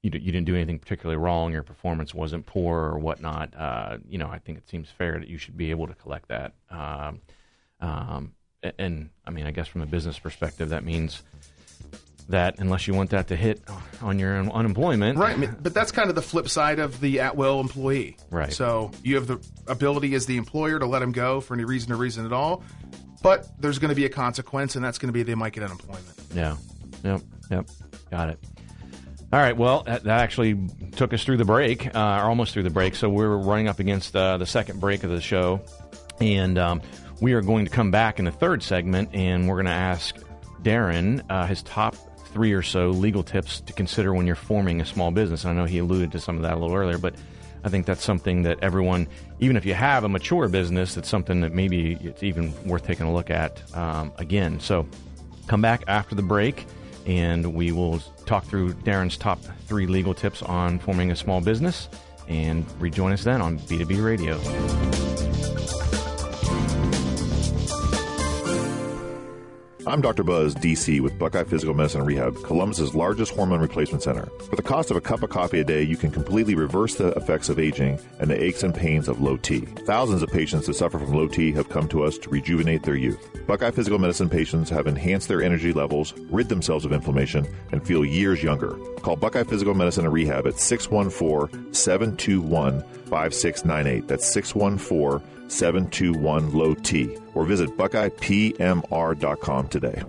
you, 0.03 0.11
you 0.13 0.31
didn't 0.31 0.45
do 0.45 0.55
anything 0.55 0.79
particularly 0.79 1.17
wrong, 1.17 1.53
your 1.53 1.63
performance 1.63 2.13
wasn't 2.13 2.45
poor 2.45 2.79
or 2.79 2.99
whatnot. 2.99 3.55
Uh, 3.55 3.99
you 4.07 4.17
know, 4.17 4.27
I 4.27 4.39
think 4.39 4.57
it 4.57 4.67
seems 4.67 4.89
fair 4.89 5.19
that 5.19 5.29
you 5.29 5.37
should 5.37 5.55
be 5.55 5.71
able 5.71 5.87
to 5.87 5.93
collect 5.93 6.27
that. 6.27 6.53
Um, 6.69 7.21
um, 7.79 8.33
and 8.77 9.09
I 9.25 9.31
mean, 9.31 9.45
I 9.45 9.51
guess 9.51 9.67
from 9.67 9.81
a 9.81 9.85
business 9.85 10.17
perspective, 10.19 10.69
that 10.69 10.83
means 10.83 11.21
that 12.29 12.55
unless 12.59 12.87
you 12.87 12.93
want 12.93 13.11
that 13.11 13.27
to 13.29 13.35
hit 13.35 13.61
on 14.01 14.19
your 14.19 14.37
unemployment, 14.37 15.17
right? 15.17 15.33
I 15.33 15.37
mean, 15.37 15.55
but 15.61 15.73
that's 15.73 15.91
kind 15.91 16.09
of 16.09 16.15
the 16.15 16.21
flip 16.21 16.49
side 16.49 16.79
of 16.79 16.99
the 16.99 17.21
at-will 17.21 17.61
employee, 17.61 18.17
right? 18.29 18.51
So 18.51 18.91
you 19.03 19.15
have 19.15 19.27
the 19.27 19.39
ability 19.67 20.13
as 20.15 20.25
the 20.25 20.37
employer 20.37 20.79
to 20.79 20.85
let 20.85 20.99
them 20.99 21.11
go 21.11 21.39
for 21.39 21.53
any 21.53 21.63
reason 21.63 21.91
or 21.93 21.95
reason 21.95 22.25
at 22.25 22.33
all, 22.33 22.63
but 23.23 23.47
there's 23.61 23.79
going 23.79 23.89
to 23.89 23.95
be 23.95 24.05
a 24.05 24.09
consequence, 24.09 24.75
and 24.75 24.83
that's 24.83 24.97
going 24.97 25.07
to 25.07 25.13
be 25.13 25.23
they 25.23 25.35
might 25.35 25.53
get 25.53 25.63
unemployment. 25.63 26.13
Yeah. 26.33 26.57
Yep. 27.03 27.21
Yep. 27.49 27.69
Got 28.11 28.29
it. 28.29 28.39
All 29.31 29.39
right. 29.39 29.55
Well, 29.55 29.83
that 29.83 30.05
actually 30.07 30.67
took 30.95 31.13
us 31.13 31.23
through 31.23 31.37
the 31.37 31.45
break, 31.45 31.95
uh, 31.95 32.21
or 32.21 32.29
almost 32.29 32.53
through 32.53 32.63
the 32.63 32.69
break. 32.69 32.95
So 32.95 33.07
we're 33.07 33.37
running 33.37 33.67
up 33.67 33.79
against 33.79 34.15
uh, 34.15 34.37
the 34.37 34.45
second 34.45 34.81
break 34.81 35.03
of 35.05 35.11
the 35.11 35.21
show, 35.21 35.61
and. 36.19 36.57
Um, 36.57 36.81
we 37.19 37.33
are 37.33 37.41
going 37.41 37.65
to 37.65 37.71
come 37.71 37.91
back 37.91 38.19
in 38.19 38.25
the 38.25 38.31
third 38.31 38.61
segment 38.61 39.09
and 39.13 39.47
we're 39.47 39.55
going 39.55 39.65
to 39.65 39.71
ask 39.71 40.15
Darren 40.61 41.23
uh, 41.29 41.45
his 41.47 41.63
top 41.63 41.95
three 42.27 42.53
or 42.53 42.61
so 42.61 42.89
legal 42.89 43.23
tips 43.23 43.61
to 43.61 43.73
consider 43.73 44.13
when 44.13 44.27
you're 44.27 44.35
forming 44.35 44.81
a 44.81 44.85
small 44.85 45.11
business. 45.11 45.43
And 45.43 45.51
I 45.57 45.61
know 45.61 45.65
he 45.65 45.79
alluded 45.79 46.11
to 46.11 46.19
some 46.19 46.35
of 46.35 46.43
that 46.43 46.53
a 46.53 46.57
little 46.59 46.75
earlier, 46.75 46.97
but 46.97 47.15
I 47.63 47.69
think 47.69 47.85
that's 47.85 48.03
something 48.03 48.43
that 48.43 48.59
everyone, 48.61 49.07
even 49.39 49.57
if 49.57 49.65
you 49.65 49.73
have 49.73 50.03
a 50.03 50.09
mature 50.09 50.47
business, 50.47 50.95
it's 50.97 51.09
something 51.09 51.41
that 51.41 51.53
maybe 51.53 51.93
it's 52.01 52.23
even 52.23 52.53
worth 52.65 52.85
taking 52.85 53.07
a 53.07 53.13
look 53.13 53.31
at 53.31 53.63
um, 53.75 54.11
again. 54.17 54.59
So 54.59 54.87
come 55.47 55.61
back 55.61 55.83
after 55.87 56.13
the 56.13 56.21
break 56.21 56.65
and 57.05 57.53
we 57.53 57.71
will 57.71 57.99
talk 58.25 58.45
through 58.45 58.73
Darren's 58.73 59.17
top 59.17 59.39
three 59.65 59.87
legal 59.87 60.13
tips 60.13 60.43
on 60.43 60.77
forming 60.77 61.11
a 61.11 61.15
small 61.15 61.41
business 61.41 61.89
and 62.27 62.65
rejoin 62.79 63.13
us 63.13 63.23
then 63.23 63.41
on 63.41 63.57
B2B 63.59 64.03
Radio. 64.03 65.06
I'm 69.87 70.01
Dr. 70.01 70.25
Buzz, 70.25 70.53
DC, 70.53 70.99
with 70.99 71.17
Buckeye 71.17 71.45
Physical 71.45 71.73
Medicine 71.73 72.03
Rehab, 72.03 72.35
Columbus's 72.43 72.93
largest 72.93 73.33
hormone 73.33 73.61
replacement 73.61 74.03
center. 74.03 74.25
For 74.49 74.57
the 74.57 74.61
cost 74.61 74.91
of 74.91 74.97
a 74.97 75.01
cup 75.01 75.23
of 75.23 75.29
coffee 75.29 75.61
a 75.61 75.63
day, 75.63 75.81
you 75.81 75.95
can 75.95 76.11
completely 76.11 76.55
reverse 76.55 76.95
the 76.95 77.11
effects 77.13 77.47
of 77.47 77.57
aging 77.57 77.97
and 78.19 78.29
the 78.29 78.43
aches 78.43 78.63
and 78.63 78.75
pains 78.75 79.07
of 79.07 79.21
low 79.21 79.37
T. 79.37 79.61
Thousands 79.61 80.21
of 80.21 80.29
patients 80.29 80.67
that 80.67 80.73
suffer 80.73 80.99
from 80.99 81.13
low 81.13 81.29
T 81.29 81.53
have 81.53 81.69
come 81.69 81.87
to 81.87 82.03
us 82.03 82.17
to 82.17 82.29
rejuvenate 82.29 82.83
their 82.83 82.97
youth. 82.97 83.29
Buckeye 83.47 83.71
Physical 83.71 83.97
Medicine 83.97 84.29
patients 84.29 84.69
have 84.69 84.87
enhanced 84.87 85.29
their 85.29 85.41
energy 85.41 85.71
levels, 85.71 86.13
rid 86.29 86.49
themselves 86.49 86.83
of 86.83 86.91
inflammation, 86.91 87.47
and 87.71 87.87
feel 87.87 88.03
years 88.03 88.43
younger. 88.43 88.77
Call 89.03 89.15
Buckeye 89.15 89.43
Physical 89.43 89.73
Medicine 89.73 90.03
and 90.03 90.13
Rehab 90.13 90.47
at 90.47 90.59
614 90.59 91.73
721 91.73 92.81
5698. 93.05 94.05
That's 94.09 94.27
614 94.27 95.36
721 95.51 96.53
low 96.53 96.73
T 96.73 97.17
or 97.33 97.45
visit 97.45 97.75
buckeyepmr.com 97.77 99.67
today. 99.67 100.03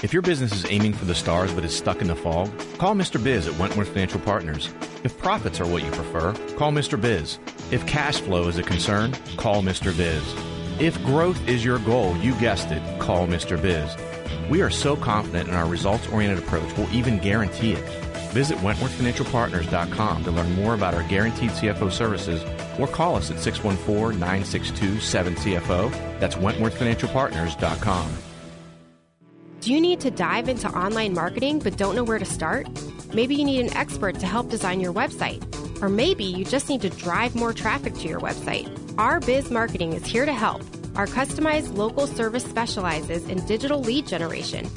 If 0.00 0.12
your 0.12 0.22
business 0.22 0.52
is 0.52 0.70
aiming 0.70 0.92
for 0.92 1.06
the 1.06 1.14
stars 1.14 1.52
but 1.52 1.64
is 1.64 1.76
stuck 1.76 2.00
in 2.00 2.06
the 2.06 2.14
fog, 2.14 2.50
call 2.78 2.94
Mr. 2.94 3.22
Biz 3.22 3.48
at 3.48 3.58
Wentworth 3.58 3.88
Financial 3.88 4.20
Partners. 4.20 4.72
If 5.02 5.18
profits 5.18 5.60
are 5.60 5.66
what 5.66 5.82
you 5.82 5.90
prefer, 5.90 6.34
call 6.56 6.70
Mr. 6.70 7.00
Biz. 7.00 7.40
If 7.72 7.84
cash 7.86 8.20
flow 8.20 8.46
is 8.46 8.58
a 8.58 8.62
concern, 8.62 9.12
call 9.36 9.60
Mr. 9.60 9.96
Biz. 9.96 10.22
If 10.80 11.02
growth 11.04 11.48
is 11.48 11.64
your 11.64 11.80
goal, 11.80 12.16
you 12.18 12.32
guessed 12.36 12.70
it, 12.70 13.00
call 13.00 13.26
Mr. 13.26 13.60
Biz. 13.60 13.96
We 14.48 14.62
are 14.62 14.70
so 14.70 14.94
confident 14.94 15.48
in 15.48 15.54
our 15.56 15.66
results 15.66 16.06
oriented 16.08 16.44
approach, 16.44 16.76
we'll 16.76 16.92
even 16.94 17.18
guarantee 17.18 17.72
it. 17.72 17.84
Visit 18.30 18.58
WentworthFinancialPartners.com 18.58 20.24
to 20.24 20.30
learn 20.30 20.52
more 20.54 20.74
about 20.74 20.94
our 20.94 21.02
guaranteed 21.08 21.50
CFO 21.50 21.90
services 21.90 22.44
or 22.78 22.86
call 22.86 23.16
us 23.16 23.30
at 23.30 23.38
614 23.40 24.18
962 24.18 24.86
7CFO. 24.96 25.90
That's 26.20 26.36
WentworthFinancialPartners.com. 26.36 28.10
Do 29.60 29.74
you 29.74 29.80
need 29.80 29.98
to 30.00 30.10
dive 30.10 30.48
into 30.48 30.68
online 30.68 31.14
marketing 31.14 31.58
but 31.58 31.76
don't 31.76 31.96
know 31.96 32.04
where 32.04 32.18
to 32.18 32.24
start? 32.24 32.68
Maybe 33.12 33.34
you 33.34 33.44
need 33.44 33.60
an 33.66 33.76
expert 33.76 34.18
to 34.20 34.26
help 34.26 34.50
design 34.50 34.80
your 34.80 34.92
website. 34.92 35.42
Or 35.82 35.88
maybe 35.88 36.24
you 36.24 36.44
just 36.44 36.68
need 36.68 36.82
to 36.82 36.90
drive 36.90 37.34
more 37.34 37.52
traffic 37.52 37.94
to 37.94 38.08
your 38.08 38.20
website. 38.20 38.68
Our 38.98 39.20
Biz 39.20 39.50
Marketing 39.50 39.92
is 39.92 40.04
here 40.04 40.26
to 40.26 40.32
help. 40.32 40.62
Our 40.96 41.06
customized 41.06 41.76
local 41.76 42.06
service 42.06 42.44
specializes 42.44 43.28
in 43.28 43.44
digital 43.46 43.80
lead 43.80 44.06
generation. 44.06 44.68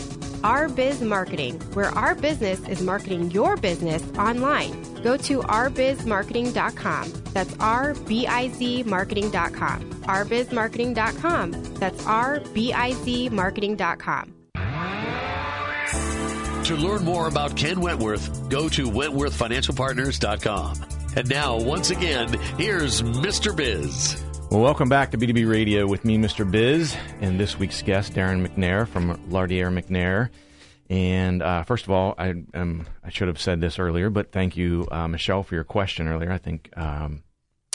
Our 0.44 0.70
Biz 0.70 1.02
Marketing, 1.02 1.60
where 1.74 1.90
our 1.92 2.16
business 2.16 2.60
is 2.68 2.82
marketing 2.82 3.32
your 3.32 3.58
business 3.58 4.04
online. 4.18 4.91
Go 5.04 5.18
to 5.18 5.40
ourbizmarketing.com. 5.40 7.14
That's 7.34 7.56
R 7.60 7.94
B 7.94 8.28
I 8.28 8.50
Z 8.50 8.84
marketing.com. 8.84 9.82
ourbizmarketing.com. 10.04 11.52
That's 11.76 12.06
R 12.06 12.40
B 12.54 12.74
I 12.74 12.92
Z 12.94 13.30
marketing.com. 13.30 14.34
To 16.66 16.76
learn 16.76 17.04
more 17.04 17.28
about 17.28 17.58
Ken 17.58 17.82
Wentworth, 17.82 18.48
go 18.50 18.70
to 18.70 18.86
wentworthfinancialpartners.com. 18.86 20.76
And 21.18 21.30
now, 21.30 21.58
once 21.58 21.90
again, 21.90 22.32
here's 22.58 23.02
Mr. 23.02 23.54
Biz. 23.56 24.24
Well, 24.50 24.62
welcome 24.62 24.88
back 24.88 25.12
to 25.12 25.18
B2B 25.18 25.50
Radio 25.50 25.88
with 25.88 26.06
me, 26.06 26.18
Mr. 26.18 26.50
Biz, 26.50 26.96
and 27.20 27.40
this 27.40 27.58
week's 27.58 27.82
guest, 27.82 28.14
Darren 28.14 28.46
McNair 28.46 28.88
from 28.88 29.18
Lardiere 29.30 29.72
McNair. 29.74 30.30
And 30.92 31.42
uh, 31.42 31.64
first 31.64 31.86
of 31.86 31.92
all, 31.92 32.16
I 32.18 32.34
um, 32.54 32.86
I 33.02 33.10
should 33.10 33.30
have 33.30 33.40
said 33.40 33.62
this 33.62 33.80
earlier, 33.80 34.10
but 34.10 34.32
thank 34.34 34.58
you, 34.58 34.88
uh, 34.92 35.08
Michelle, 35.08 35.42
for 35.42 35.56
your 35.56 35.64
question 35.64 36.08
earlier. 36.08 36.32
I 36.32 36.38
think 36.38 36.70
um, 36.78 37.24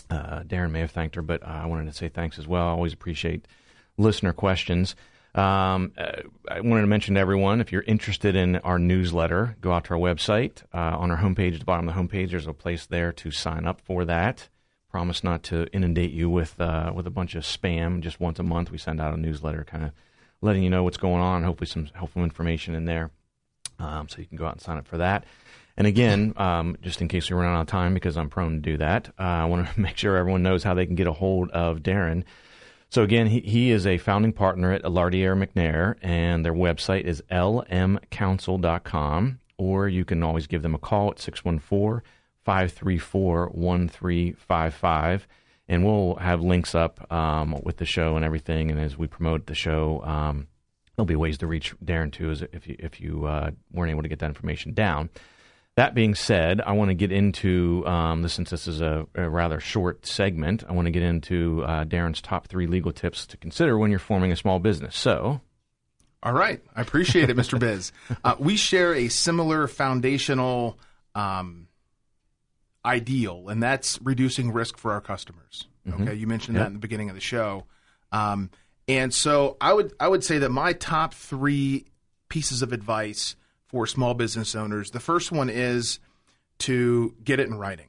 Uh, 0.09 0.43
Darren 0.45 0.71
may 0.71 0.81
have 0.81 0.93
thanked 0.93 1.17
her, 1.17 1.23
but 1.23 1.43
uh, 1.43 1.63
I 1.65 1.67
wanted 1.67 1.87
to 1.87 1.93
say 1.93 2.09
thanks 2.09 2.39
as 2.39 2.47
well. 2.47 2.67
I 2.69 2.71
always 2.71 2.93
appreciate 2.93 3.49
listener 3.97 4.33
questions. 4.33 4.95
Um, 5.35 5.93
uh, 5.99 6.23
I 6.49 6.61
wanted 6.61 6.83
to 6.83 6.87
mention 6.87 7.15
to 7.15 7.21
everyone 7.21 7.61
if 7.61 7.73
you're 7.73 7.83
interested 7.83 8.37
in 8.37 8.57
our 8.57 8.79
newsletter, 8.79 9.57
go 9.61 9.73
out 9.73 9.85
to 9.85 9.95
our 9.95 10.01
website. 10.01 10.63
Uh, 10.73 10.97
on 11.03 11.11
our 11.11 11.17
homepage, 11.19 11.55
at 11.55 11.59
the 11.61 11.65
bottom 11.65 11.89
of 11.89 11.95
the 11.95 12.01
homepage, 12.01 12.31
there's 12.31 12.47
a 12.47 12.53
place 12.53 12.87
there 12.87 13.13
to 13.13 13.31
sign 13.31 13.67
up 13.67 13.81
for 13.81 14.05
that. 14.05 14.49
Promise 14.91 15.25
not 15.25 15.43
to 15.45 15.67
inundate 15.73 16.13
you 16.13 16.31
with 16.31 16.57
with 16.59 17.07
a 17.07 17.11
bunch 17.19 17.35
of 17.35 17.43
spam. 17.45 18.01
Just 18.01 18.21
once 18.21 18.39
a 18.39 18.43
month, 18.45 18.71
we 18.71 18.79
send 18.79 19.01
out 19.01 19.13
a 19.13 19.21
newsletter, 19.21 19.65
kind 19.65 19.85
of 19.85 19.91
letting 20.41 20.63
you 20.63 20.71
know 20.71 20.83
what's 20.83 20.97
going 20.97 21.23
on. 21.23 21.45
Hopefully, 21.45 21.69
some 21.69 21.89
helpful 21.95 22.25
information 22.25 22.75
in 22.75 22.85
there, 22.85 23.11
um, 23.79 24.09
so 24.09 24.19
you 24.19 24.27
can 24.27 24.37
go 24.37 24.47
out 24.47 24.53
and 24.53 24.63
sign 24.63 24.79
up 24.79 24.87
for 24.87 24.99
that. 24.99 25.25
And 25.77 25.87
again, 25.87 26.33
um, 26.37 26.77
just 26.81 27.03
in 27.03 27.09
case 27.09 27.31
we 27.31 27.37
run 27.37 27.55
out 27.55 27.61
of 27.61 27.67
time, 27.67 27.93
because 27.93 28.17
I'm 28.17 28.31
prone 28.31 28.55
to 28.55 28.61
do 28.61 28.79
that, 28.79 29.09
uh, 29.19 29.23
I 29.23 29.45
want 29.45 29.69
to 29.69 29.81
make 29.81 29.97
sure 29.97 30.17
everyone 30.17 30.43
knows 30.43 30.63
how 30.63 30.75
they 30.75 30.87
can 30.87 30.95
get 30.95 31.07
a 31.07 31.13
hold 31.13 31.51
of 31.51 31.81
Darren. 31.81 32.25
So 32.89 33.03
again, 33.03 33.27
he, 33.27 33.41
he 33.41 33.73
is 33.73 33.87
a 33.87 33.99
founding 33.99 34.33
partner 34.33 34.73
at 34.73 34.85
Lardiere 34.85 35.37
McNair, 35.37 35.97
and 36.03 36.45
their 36.45 36.55
website 36.55 37.03
is 37.03 37.23
lmcounsel.com, 37.31 39.41
or 39.59 39.89
you 39.89 40.05
can 40.05 40.23
always 40.23 40.47
give 40.47 40.63
them 40.63 40.75
a 40.75 40.79
call 40.79 41.11
at 41.11 41.19
614 41.19 42.03
534 42.45 43.49
1355. 43.49 45.27
And 45.69 45.85
we'll 45.85 46.15
have 46.17 46.41
links 46.43 46.75
up 46.75 47.13
um, 47.13 47.61
with 47.63 47.79
the 47.79 47.85
show 47.85 48.17
and 48.17 48.25
everything. 48.25 48.71
And 48.71 48.79
as 48.79 48.97
we 48.97 49.09
promote 49.09 49.47
the 49.47 49.55
show, 49.55 50.03
um, 50.05 50.47
there'll 50.95 51.07
be 51.07 51.17
ways 51.17 51.39
to 51.39 51.47
reach 51.47 51.75
Darren 51.85 52.13
too, 52.13 52.31
as 52.31 52.43
if 52.43 52.67
you, 52.67 52.77
if 52.79 53.01
you 53.01 53.27
uh, 53.27 53.51
weren't 53.73 53.91
able 53.91 54.03
to 54.03 54.09
get 54.09 54.21
that 54.21 54.29
information 54.29 54.75
down. 54.75 55.11
That 55.77 55.95
being 55.95 56.15
said, 56.15 56.63
I 56.63 56.73
want 56.73 56.89
to 56.89 56.95
get 56.95 57.13
into 57.13 57.87
um, 57.87 58.23
this 58.23 58.33
since 58.33 58.49
this 58.49 58.67
is 58.67 58.81
a, 58.81 59.07
a, 59.15 59.29
rather 59.29 59.61
short 59.61 60.07
segment. 60.07 60.65
I 60.67 60.73
want 60.73 60.87
to 60.87 60.91
get 60.91 61.03
into 61.03 61.63
uh, 61.65 61.85
Darren's 61.85 62.23
top 62.23 62.49
three 62.49 62.67
legal 62.67 62.93
tips 62.93 63.27
to 63.27 63.37
consider 63.37 63.77
when 63.77 63.91
you're 63.91 63.99
forming 63.99 64.33
a 64.33 64.37
small 64.37 64.59
business. 64.59 64.97
So, 64.97 65.43
all 66.23 66.33
right, 66.33 66.63
I 66.75 66.81
appreciate 66.81 67.29
it, 67.29 67.37
Mr. 67.37 67.61
Biz. 67.61 67.93
Uh, 68.25 68.37
we 68.39 68.57
share 68.57 68.95
a 68.95 69.09
similar 69.09 69.69
foundational 69.69 70.79
um, 71.15 71.69
ideal, 72.87 73.49
and 73.49 73.63
that's 73.63 74.01
reducing 74.03 74.53
risk 74.53 74.79
for 74.79 74.93
our 74.93 75.01
customers. 75.01 75.67
Mm-hmm. 75.87 76.03
Okay, 76.03 76.15
you 76.15 76.27
mentioned 76.27 76.57
yep. 76.57 76.65
that 76.65 76.67
in 76.69 76.73
the 76.75 76.79
beginning 76.79 77.11
of 77.11 77.15
the 77.15 77.21
show, 77.21 77.65
um, 78.13 78.51
and 78.89 79.13
so 79.13 79.57
I 79.61 79.73
would 79.73 79.93
I 80.01 80.09
would 80.09 80.25
say 80.25 80.39
that 80.39 80.51
my 80.51 80.73
top 80.73 81.13
three 81.13 81.87
pieces 82.29 82.63
of 82.63 82.73
advice 82.73 83.37
for 83.67 83.87
small 83.87 84.15
business 84.15 84.55
owners. 84.55 84.91
The 84.91 85.01
first 85.01 85.33
one 85.33 85.51
is 85.51 85.99
to 86.59 87.15
get 87.23 87.41
it 87.41 87.49
in 87.49 87.59
writing, 87.59 87.89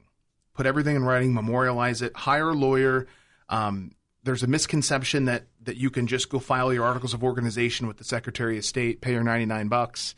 put 0.54 0.66
everything 0.66 0.96
in 0.96 1.04
writing, 1.04 1.32
memorialize 1.32 2.02
it, 2.02 2.16
hire 2.16 2.50
a 2.50 2.54
lawyer. 2.54 3.06
Um, 3.48 3.92
there's 4.24 4.42
a 4.42 4.46
misconception 4.46 5.26
that 5.26 5.44
that 5.62 5.76
you 5.76 5.90
can 5.90 6.06
just 6.06 6.28
go 6.28 6.38
file 6.38 6.72
your 6.72 6.84
articles 6.84 7.14
of 7.14 7.22
organization 7.22 7.86
with 7.86 7.96
the 7.96 8.04
Secretary 8.04 8.58
of 8.58 8.64
State, 8.64 9.00
pay 9.00 9.12
your 9.12 9.22
99 9.22 9.68
bucks, 9.68 10.14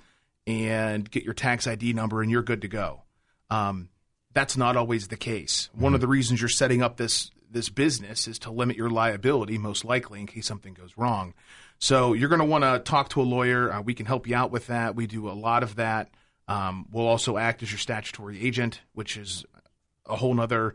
and 0.46 1.08
get 1.10 1.24
your 1.24 1.34
tax 1.34 1.66
ID 1.66 1.92
number, 1.92 2.22
and 2.22 2.30
you're 2.30 2.42
good 2.42 2.62
to 2.62 2.68
go. 2.68 3.02
Um, 3.50 3.88
that's 4.32 4.56
not 4.56 4.76
always 4.76 5.08
the 5.08 5.16
case. 5.16 5.68
Mm-hmm. 5.72 5.82
One 5.82 5.94
of 5.94 6.00
the 6.00 6.08
reasons 6.08 6.40
you're 6.40 6.48
setting 6.48 6.82
up 6.82 6.96
this 6.96 7.30
this 7.50 7.68
business 7.68 8.28
is 8.28 8.38
to 8.40 8.50
limit 8.52 8.76
your 8.76 8.90
liability, 8.90 9.58
most 9.58 9.84
likely, 9.84 10.20
in 10.20 10.26
case 10.26 10.46
something 10.46 10.72
goes 10.72 10.92
wrong. 10.96 11.34
So 11.78 12.12
you're 12.12 12.28
going 12.28 12.40
to 12.40 12.44
want 12.44 12.62
to 12.62 12.78
talk 12.78 13.08
to 13.10 13.22
a 13.22 13.24
lawyer. 13.24 13.72
Uh, 13.72 13.80
we 13.80 13.94
can 13.94 14.06
help 14.06 14.28
you 14.28 14.36
out 14.36 14.52
with 14.52 14.68
that. 14.68 14.94
We 14.94 15.08
do 15.08 15.28
a 15.28 15.32
lot 15.32 15.64
of 15.64 15.76
that. 15.76 16.10
Um, 16.46 16.86
we'll 16.92 17.06
also 17.06 17.38
act 17.38 17.62
as 17.62 17.72
your 17.72 17.78
statutory 17.78 18.40
agent, 18.40 18.82
which 18.92 19.16
is 19.16 19.44
a 20.06 20.14
whole 20.14 20.38
other 20.40 20.74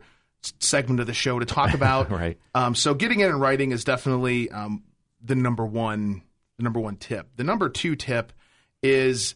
segment 0.60 1.00
of 1.00 1.06
the 1.06 1.14
show 1.14 1.38
to 1.38 1.46
talk 1.46 1.74
about. 1.74 2.10
right. 2.10 2.38
Um, 2.54 2.74
so 2.74 2.92
getting 2.92 3.20
it 3.20 3.28
in 3.28 3.38
writing 3.38 3.72
is 3.72 3.84
definitely 3.84 4.50
um, 4.50 4.82
the 5.22 5.34
number 5.34 5.64
one 5.64 6.22
the 6.56 6.62
number 6.62 6.80
one 6.80 6.96
tip. 6.96 7.28
The 7.36 7.44
number 7.44 7.68
two 7.68 7.96
tip 7.96 8.32
is 8.82 9.34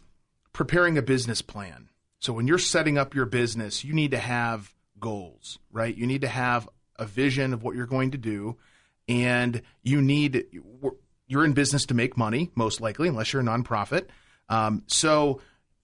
preparing 0.55 0.97
a 0.97 1.03
business 1.03 1.43
plan. 1.43 1.90
So 2.21 2.33
when 2.33 2.47
you're 2.47 2.59
setting 2.59 2.99
up 2.99 3.15
your 3.15 3.27
business, 3.27 3.85
you 3.85 3.95
need 3.95 4.13
to 4.13 4.19
have 4.19 4.73
goals, 4.99 5.59
right? 5.73 5.97
You 5.97 6.07
need 6.07 6.21
to 6.21 6.29
have 6.29 6.69
a 6.97 7.07
vision 7.07 7.55
of 7.55 7.63
what 7.63 7.75
you're 7.75 7.87
going 7.87 8.13
to 8.13 8.19
do, 8.19 8.57
and 9.09 9.63
you 9.83 10.01
need 10.03 10.47
you're 11.27 11.45
in 11.45 11.53
business 11.55 11.87
to 11.87 11.95
make 11.95 12.17
money, 12.17 12.51
most 12.55 12.81
likely, 12.81 13.09
unless 13.09 13.33
you're 13.33 13.43
a 13.43 13.45
nonprofit. 13.45 14.07
Um, 14.49 14.83
so 14.87 15.41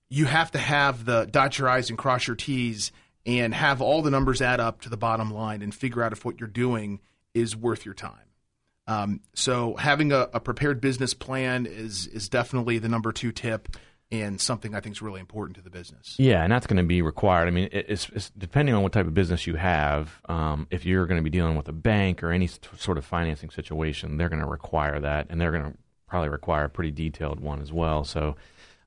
you 0.08 0.26
have 0.26 0.50
to 0.52 0.58
have 0.58 1.04
the 1.04 1.24
dot 1.24 1.58
your 1.58 1.68
I's 1.68 1.88
and 1.88 1.98
cross 1.98 2.26
your 2.26 2.36
T's 2.36 2.92
and 3.24 3.54
have 3.54 3.80
all 3.80 4.02
the 4.02 4.10
numbers 4.10 4.42
add 4.42 4.60
up 4.60 4.82
to 4.82 4.88
the 4.88 4.96
bottom 4.96 5.32
line 5.32 5.62
and 5.62 5.74
figure 5.74 6.02
out 6.02 6.12
if 6.12 6.24
what 6.24 6.38
you're 6.38 6.48
doing 6.48 7.00
is 7.34 7.56
worth 7.56 7.84
your 7.84 7.94
time. 7.94 8.12
Um, 8.86 9.20
so 9.34 9.74
having 9.76 10.12
a, 10.12 10.28
a, 10.32 10.38
prepared 10.38 10.80
business 10.80 11.12
plan 11.12 11.66
is 11.66 12.06
is 12.06 12.28
definitely 12.28 12.78
the 12.78 12.88
number 12.88 13.10
two 13.10 13.32
tip 13.32 13.68
and 14.10 14.40
something 14.40 14.74
I 14.74 14.80
think 14.80 14.94
is 14.94 15.02
really 15.02 15.20
important 15.20 15.56
to 15.56 15.62
the 15.62 15.70
business. 15.70 16.14
Yeah, 16.18 16.42
and 16.42 16.52
that's 16.52 16.66
going 16.66 16.76
to 16.76 16.84
be 16.84 17.02
required. 17.02 17.48
I 17.48 17.50
mean, 17.50 17.68
it's, 17.72 18.08
it's 18.10 18.30
depending 18.30 18.74
on 18.74 18.82
what 18.82 18.92
type 18.92 19.06
of 19.06 19.14
business 19.14 19.46
you 19.46 19.56
have. 19.56 20.20
Um, 20.28 20.68
if 20.70 20.84
you're 20.84 21.06
going 21.06 21.18
to 21.18 21.24
be 21.24 21.30
dealing 21.30 21.56
with 21.56 21.68
a 21.68 21.72
bank 21.72 22.22
or 22.22 22.30
any 22.30 22.46
sort 22.46 22.98
of 22.98 23.04
financing 23.04 23.50
situation, 23.50 24.16
they're 24.16 24.28
going 24.28 24.42
to 24.42 24.48
require 24.48 25.00
that, 25.00 25.26
and 25.30 25.40
they're 25.40 25.50
going 25.50 25.72
to 25.72 25.78
probably 26.06 26.28
require 26.28 26.64
a 26.64 26.68
pretty 26.68 26.92
detailed 26.92 27.40
one 27.40 27.60
as 27.60 27.72
well. 27.72 28.04
So, 28.04 28.36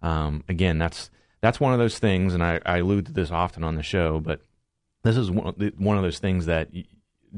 um, 0.01 0.43
again, 0.47 0.77
that's 0.77 1.10
that's 1.41 1.60
one 1.60 1.73
of 1.73 1.79
those 1.79 1.99
things, 1.99 2.34
and 2.34 2.43
I, 2.43 2.60
I, 2.65 2.77
allude 2.79 3.05
to 3.08 3.13
this 3.13 3.32
often 3.32 3.63
on 3.63 3.75
the 3.75 3.84
show, 3.84 4.19
but 4.19 4.41
this 5.03 5.15
is 5.15 5.32
one, 5.32 5.53
one 5.77 5.95
of 5.95 6.03
those 6.03 6.19
things 6.19 6.47
that 6.47 6.69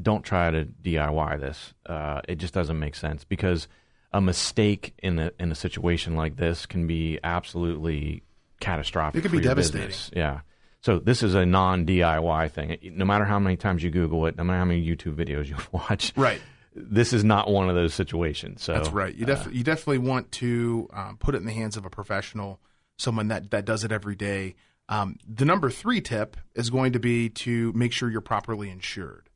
don't 0.00 0.24
try 0.24 0.50
to 0.50 0.64
DIY 0.64 1.40
this. 1.40 1.72
Uh, 1.86 2.20
it 2.26 2.36
just 2.36 2.52
doesn't 2.54 2.78
make 2.78 2.94
sense 2.94 3.24
because– 3.24 3.66
a 4.12 4.20
mistake 4.20 4.94
in 4.98 5.18
a 5.18 5.32
in 5.38 5.50
a 5.52 5.54
situation 5.54 6.16
like 6.16 6.36
this 6.36 6.66
can 6.66 6.86
be 6.86 7.18
absolutely 7.22 8.22
catastrophic. 8.60 9.18
It 9.18 9.22
could 9.22 9.32
be 9.32 9.40
devastating. 9.40 9.88
Business. 9.88 10.10
Yeah. 10.14 10.40
So 10.80 10.98
this 10.98 11.22
is 11.22 11.34
a 11.34 11.46
non 11.46 11.86
DIY 11.86 12.50
thing. 12.50 12.76
No 12.96 13.04
matter 13.04 13.24
how 13.24 13.38
many 13.38 13.56
times 13.56 13.82
you 13.82 13.90
Google 13.90 14.26
it, 14.26 14.36
no 14.36 14.44
matter 14.44 14.58
how 14.58 14.64
many 14.64 14.84
YouTube 14.84 15.14
videos 15.14 15.48
you 15.48 15.56
watch, 15.72 16.12
right? 16.16 16.40
This 16.74 17.12
is 17.12 17.22
not 17.22 17.50
one 17.50 17.68
of 17.68 17.74
those 17.74 17.94
situations. 17.94 18.62
So 18.62 18.72
that's 18.72 18.88
right. 18.90 19.14
You, 19.14 19.26
def- 19.26 19.46
uh, 19.46 19.50
you 19.50 19.62
definitely 19.62 19.98
want 19.98 20.32
to 20.32 20.88
um, 20.92 21.16
put 21.18 21.34
it 21.34 21.38
in 21.38 21.44
the 21.44 21.52
hands 21.52 21.76
of 21.76 21.84
a 21.84 21.90
professional, 21.90 22.60
someone 22.96 23.28
that 23.28 23.50
that 23.50 23.64
does 23.64 23.84
it 23.84 23.92
every 23.92 24.16
day. 24.16 24.54
Um, 24.88 25.18
the 25.26 25.44
number 25.44 25.70
three 25.70 26.00
tip 26.00 26.36
is 26.54 26.70
going 26.70 26.92
to 26.92 26.98
be 26.98 27.28
to 27.30 27.72
make 27.74 27.92
sure 27.92 28.10
you're 28.10 28.20
properly 28.20 28.68
insured. 28.68 29.28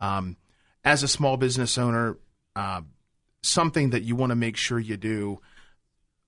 Um, 0.00 0.36
as 0.84 1.02
a 1.02 1.08
small 1.08 1.36
business 1.36 1.76
owner, 1.76 2.16
uh, 2.56 2.80
something 3.42 3.90
that 3.90 4.02
you 4.02 4.16
want 4.16 4.30
to 4.30 4.36
make 4.36 4.56
sure 4.56 4.78
you 4.78 4.96
do. 4.96 5.40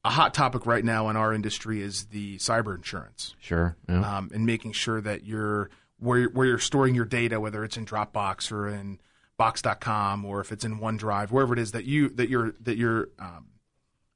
A 0.02 0.10
hot 0.10 0.32
topic 0.32 0.64
right 0.64 0.84
now 0.84 1.10
in 1.10 1.16
our 1.16 1.34
industry 1.34 1.82
is 1.82 2.06
the 2.06 2.38
cyber 2.38 2.74
insurance. 2.74 3.34
Sure. 3.38 3.76
Yeah. 3.88 4.18
Um, 4.18 4.30
and 4.32 4.46
making 4.46 4.72
sure 4.72 5.00
that 5.02 5.24
you're 5.24 5.68
where, 5.98 6.24
where 6.24 6.46
you're 6.46 6.58
storing 6.58 6.94
your 6.94 7.04
data, 7.04 7.38
whether 7.38 7.62
it's 7.64 7.76
in 7.76 7.84
Dropbox 7.84 8.50
or 8.50 8.68
in 8.68 8.98
Box.com 9.36 10.24
or 10.24 10.40
if 10.40 10.52
it's 10.52 10.64
in 10.64 10.80
OneDrive, 10.80 11.30
wherever 11.30 11.52
it 11.52 11.58
is 11.58 11.72
that 11.72 11.84
you 11.84 12.08
that 12.10 12.28
you're 12.28 12.52
that 12.60 12.76
you're 12.76 13.08
um, 13.18 13.46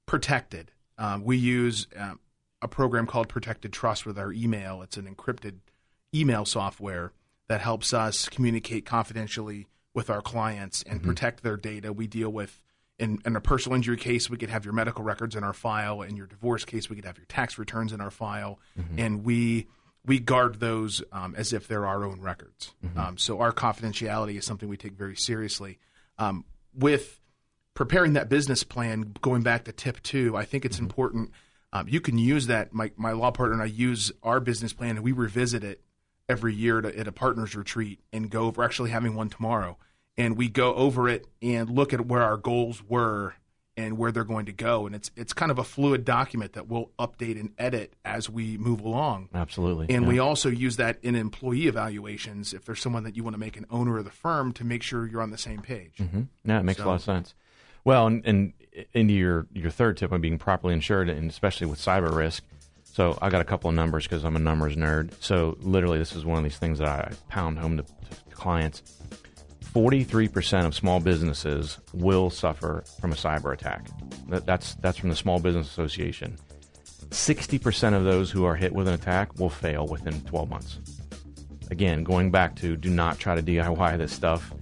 protected. 0.07 0.71
Um, 0.99 1.25
we 1.25 1.37
use 1.37 1.87
um, 1.97 2.21
a 2.63 2.69
program 2.69 3.07
called 3.07 3.29
Protected 3.29 3.73
Trust 3.73 4.07
with 4.07 4.19
our 4.19 4.33
email. 4.33 4.83
It's 4.83 4.97
an 4.97 5.07
encrypted 5.07 5.61
email 6.15 6.45
software 6.45 7.13
that 7.49 7.61
helps 7.61 7.93
us 7.93 8.29
communicate 8.29 8.87
confidentially 8.87 9.67
with 9.93 10.11
our 10.11 10.23
clients 10.23 10.83
and 10.83 11.01
mm-hmm. 11.01 11.09
protect 11.09 11.43
their 11.43 11.57
data. 11.57 11.93
We 11.93 12.07
deal 12.07 12.31
with 12.31 12.63
in, 12.99 13.21
in, 13.25 13.37
a 13.37 13.41
personal 13.41 13.77
injury 13.77 13.97
case, 13.97 14.31
we 14.31 14.37
could 14.37 14.51
have 14.51 14.65
your 14.65 14.75
medical 14.75 15.03
records 15.03 15.35
in 15.35 15.43
our 15.43 15.53
file. 15.53 16.03
In 16.03 16.17
your 16.17 16.27
divorce 16.27 16.65
case, 16.65 16.89
we 16.89 16.97
could 16.97 17.05
have 17.05 17.17
your 17.17 17.27
tax 17.27 17.59
returns 17.59 17.93
in 17.93 18.01
our 18.01 18.11
file, 18.11 18.61
mm-hmm. 18.79 18.99
and 18.99 19.25
we 19.25 19.67
we 20.07 20.21
guard 20.21 20.61
those 20.61 21.03
um, 21.13 21.35
as 21.37 21.53
if 21.53 21.67
they're 21.67 21.87
our 21.87 22.05
own 22.05 22.21
records. 22.21 22.73
Mm-hmm. 22.85 22.99
Um, 22.99 23.19
so 23.19 23.41
our 23.41 23.53
confidentiality 23.53 24.37
is 24.37 24.45
something 24.45 24.69
we 24.69 24.77
take 24.77 24.93
very 24.93 25.17
seriously. 25.17 25.79
Um, 26.19 26.45
with 26.75 27.21
preparing 27.73 28.13
that 28.13 28.29
business 28.29 28.63
plan, 28.65 29.15
going 29.23 29.43
back 29.43 29.65
to 29.65 29.73
tip 29.73 30.03
two, 30.03 30.37
I 30.37 30.45
think 30.45 30.65
it's 30.65 30.77
mm-hmm. 30.77 30.87
important. 30.87 31.31
Um, 31.73 31.89
you 31.89 32.01
can 32.01 32.19
use 32.19 32.47
that. 32.47 32.73
My 32.73 32.93
my 32.97 33.13
law 33.13 33.33
partner 33.33 33.55
and 33.55 33.63
I 33.63 33.67
use 33.67 34.13
our 34.23 34.39
business 34.39 34.73
plan, 34.73 34.97
and 34.97 35.05
we 35.05 35.13
revisit 35.13 35.65
it 35.65 35.83
every 36.29 36.55
year 36.55 36.81
to, 36.81 36.97
at 36.97 37.09
a 37.09 37.13
partners 37.13 37.57
retreat 37.57 38.01
and 38.13 38.31
go. 38.31 38.51
We're 38.51 38.65
actually 38.65 38.91
having 38.91 39.15
one 39.15 39.31
tomorrow 39.31 39.79
and 40.17 40.37
we 40.37 40.49
go 40.49 40.75
over 40.75 41.09
it 41.09 41.27
and 41.43 41.71
look 41.71 41.93
at 41.93 42.07
where 42.07 42.23
our 42.23 42.37
goals 42.37 42.83
were 42.83 43.35
and 43.77 43.99
where 43.99 44.13
they're 44.13 44.25
going 44.25 44.47
to 44.47 44.53
go. 44.53 44.87
And 44.87 44.95
it's 44.95 45.11
it's 45.17 45.33
kind 45.33 45.51
of 45.51 45.59
a 45.59 45.65
fluid 45.65 46.05
document 46.05 46.53
that 46.53 46.69
we'll 46.69 46.91
update 46.99 47.39
and 47.39 47.53
edit 47.59 47.95
as 48.05 48.31
we 48.31 48.57
move 48.57 48.81
along. 48.81 49.29
Absolutely. 49.35 49.87
And 49.95 50.05
yeah. 50.05 50.09
we 50.09 50.19
also 50.19 50.49
use 50.49 50.77
that 50.77 50.99
in 51.03 51.15
employee 51.15 51.67
evaluations 51.67 52.55
if 52.55 52.65
there's 52.65 52.81
someone 52.81 53.05
that 53.05 53.17
you 53.17 53.25
want 53.25 53.35
to 53.35 53.41
make 53.41 53.57
an 53.57 53.67
owner 53.71 53.99
of 53.99 54.05
the 54.05 54.11
firm 54.11 54.53
to 54.55 54.65
make 54.65 54.83
sure 54.83 55.07
you're 55.07 55.23
on 55.23 55.31
the 55.31 55.39
same 55.39 55.61
page. 55.61 55.97
Mm-hmm. 55.99 56.23
Yeah, 56.45 56.61
it 56.61 56.63
makes 56.63 56.79
so, 56.79 56.85
a 56.85 56.87
lot 56.87 56.95
of 56.95 57.03
sense. 57.03 57.35
Well, 57.85 58.07
and, 58.07 58.25
and 58.25 58.53
into 58.93 59.13
your, 59.13 59.47
your 59.53 59.71
third 59.71 59.97
tip 59.97 60.11
on 60.11 60.21
being 60.21 60.39
properly 60.39 60.73
insured, 60.73 61.09
and 61.11 61.29
especially 61.31 61.67
with 61.67 61.79
cyber 61.79 62.15
risk. 62.15 62.43
So 62.85 63.19
I 63.21 63.29
got 63.29 63.41
a 63.41 63.45
couple 63.45 63.69
of 63.69 63.77
numbers 63.77 64.05
because 64.05 64.25
I'm 64.25 64.37
a 64.37 64.41
numbers 64.41 64.77
nerd. 64.77 65.13
So 65.21 65.59
literally, 65.61 65.99
this 65.99 66.15
is 66.15 66.25
one 66.25 66.39
of 66.39 66.45
these 66.45 66.57
things 66.57 66.79
that 66.79 66.89
I 66.89 67.13
pound 67.29 67.59
home 67.59 67.77
to, 67.77 67.83
to 67.83 68.37
clients 68.37 68.83
43% 69.75 70.67
of 70.67 70.75
small 70.75 71.01
businesses 71.01 71.79
will 71.93 72.31
suffer 72.31 72.85
from 73.01 73.13
a 73.13 73.17
cyber 73.17 73.53
attack. 73.53 73.89
That, 74.29 74.47
that's, 74.47 74.75
that's 74.77 74.99
from 74.99 75.09
the 75.09 75.17
Small 75.17 75.41
Business 75.41 75.69
Association. 75.69 76.37
60% 77.11 77.95
of 77.95 78.05
those 78.05 78.31
who 78.31 78.45
are 78.45 78.55
hit 78.55 78.73
with 78.73 78.87
an 78.87 78.95
attack 78.95 79.39
will 79.39 79.51
fail 79.51 79.87
within 79.87 80.21
12 80.23 80.49
months. 80.49 80.79
Again, 81.71 82.05
going 82.05 82.31
back 82.31 82.55
to 82.57 82.77
do 82.77 82.89
not 82.89 83.19
try 83.19 83.35
to 83.35 83.43
DIY 83.43 83.99
this 83.99 84.13
stuff. 84.13 84.53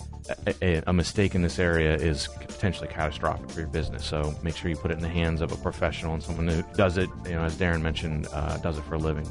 A, 0.62 0.82
a, 0.86 0.92
mistake 0.92 1.34
in 1.34 1.42
this 1.42 1.58
area 1.58 1.94
is 1.94 2.28
potentially 2.28 2.88
catastrophic 2.88 3.50
for 3.50 3.60
your 3.60 3.68
business. 3.68 4.04
So 4.06 4.34
make 4.42 4.56
sure 4.56 4.70
you 4.70 4.76
put 4.76 4.92
it 4.92 4.94
in 4.94 5.02
the 5.02 5.08
hands 5.08 5.40
of 5.40 5.50
a 5.52 5.56
professional 5.56 6.14
and 6.14 6.22
someone 6.22 6.46
who 6.46 6.62
does 6.74 6.96
it, 6.96 7.10
you 7.26 7.32
know, 7.32 7.42
as 7.42 7.56
Darren 7.56 7.82
mentioned, 7.82 8.28
uh, 8.32 8.56
does 8.58 8.78
it 8.78 8.84
for 8.84 8.94
a 8.94 8.98
living. 8.98 9.26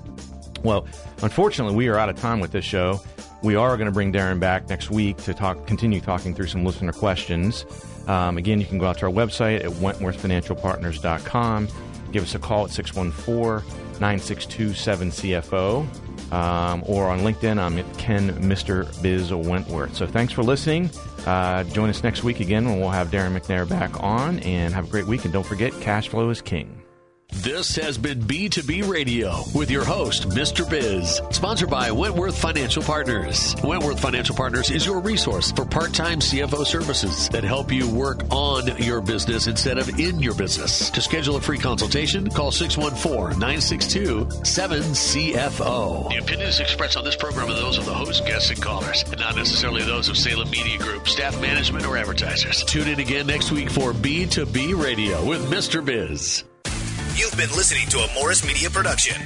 Well, 0.64 0.86
unfortunately, 1.22 1.76
we 1.76 1.88
are 1.88 1.98
out 1.98 2.10
of 2.10 2.16
time 2.18 2.40
with 2.40 2.52
this 2.52 2.66
show. 2.66 3.02
We 3.42 3.56
are 3.56 3.76
going 3.78 3.88
to 3.88 3.92
bring 3.92 4.14
Darren 4.14 4.40
back 4.40 4.70
next 4.70 4.92
week 4.92 5.18
to 5.18 5.34
talk, 5.34 5.66
continue 5.66 6.00
talking 6.00 6.36
through 6.36 6.48
some 6.48 6.64
listener 6.64 6.94
questions. 6.94 7.66
Um, 8.08 8.38
again, 8.38 8.60
you 8.60 8.68
can 8.68 8.78
go 8.78 8.86
out 8.86 9.00
to 9.00 9.08
our 9.08 9.12
website 9.12 9.64
at 9.64 9.72
wentworthfinancialpartners.com. 9.72 11.68
Give 12.12 12.24
us 12.24 12.36
a 12.36 12.40
call 12.40 12.66
at 12.66 12.72
614 12.72 13.68
962 14.00 14.70
7CFO. 14.70 16.32
Um, 16.32 16.84
or 16.86 17.10
on 17.10 17.20
LinkedIn, 17.20 17.60
I'm 17.60 17.84
Ken 17.96 18.32
Mr. 18.42 19.02
Biz 19.02 19.34
Wentworth. 19.34 19.96
So 19.96 20.08
thanks 20.08 20.32
for 20.34 20.44
listening. 20.44 20.90
Uh, 21.26 21.64
join 21.66 21.90
us 21.90 22.04
next 22.04 22.24
week 22.24 22.40
again 22.40 22.66
when 22.66 22.80
we'll 22.80 22.90
have 22.90 23.10
Darren 23.12 23.38
McNair 23.38 23.68
back 23.68 24.02
on. 24.02 24.40
And 24.40 24.74
have 24.74 24.86
a 24.86 24.90
great 24.90 25.08
week. 25.08 25.26
And 25.26 25.34
don't 25.34 25.46
forget, 25.46 25.74
cash 25.82 26.10
flow 26.10 26.30
is 26.30 26.42
king. 26.42 26.81
This 27.32 27.76
has 27.78 27.98
been 27.98 28.20
B2B 28.22 28.88
Radio 28.88 29.44
with 29.56 29.72
your 29.72 29.84
host, 29.86 30.30
Mr. 30.30 30.70
Biz, 30.70 31.22
sponsored 31.32 31.70
by 31.70 31.90
Wentworth 31.90 32.38
Financial 32.38 32.84
Partners. 32.84 33.56
Wentworth 33.64 34.00
Financial 34.00 34.36
Partners 34.36 34.70
is 34.70 34.86
your 34.86 35.00
resource 35.00 35.52
for 35.52 35.66
part 35.66 35.94
time 35.94 36.20
CFO 36.20 36.66
services 36.66 37.30
that 37.30 37.44
help 37.44 37.72
you 37.72 37.90
work 37.90 38.22
on 38.30 38.78
your 38.78 39.02
business 39.02 39.48
instead 39.48 39.80
of 39.80 39.98
in 39.98 40.20
your 40.20 40.36
business. 40.36 40.92
To 40.92 41.02
schedule 41.02 41.38
a 41.38 41.42
free 41.42 41.58
consultation, 41.58 42.30
call 42.30 42.52
614 42.52 43.40
962 43.40 44.26
7CFO. 44.26 46.10
The 46.10 46.18
opinions 46.18 46.60
expressed 46.60 46.98
on 46.98 47.06
this 47.06 47.16
program 47.16 47.50
are 47.50 47.54
those 47.54 47.78
of 47.78 47.86
the 47.86 47.94
host, 47.94 48.24
guests, 48.26 48.52
and 48.52 48.62
callers, 48.62 49.04
and 49.04 49.20
not 49.20 49.36
necessarily 49.36 49.84
those 49.84 50.10
of 50.10 50.18
Salem 50.18 50.52
Media 50.52 50.78
Group, 50.78 51.08
staff 51.08 51.42
management, 51.42 51.86
or 51.86 51.98
advertisers. 51.98 52.64
Tune 52.66 52.90
in 52.90 53.00
again 53.00 53.26
next 53.26 53.52
week 53.52 53.72
for 53.72 53.94
B2B 53.94 54.80
Radio 54.80 55.26
with 55.26 55.50
Mr. 55.50 55.84
Biz. 55.84 56.44
You've 57.14 57.36
been 57.36 57.50
listening 57.50 57.90
to 57.90 58.00
a 58.00 58.14
Morris 58.14 58.46
Media 58.46 58.70
production. 58.70 59.22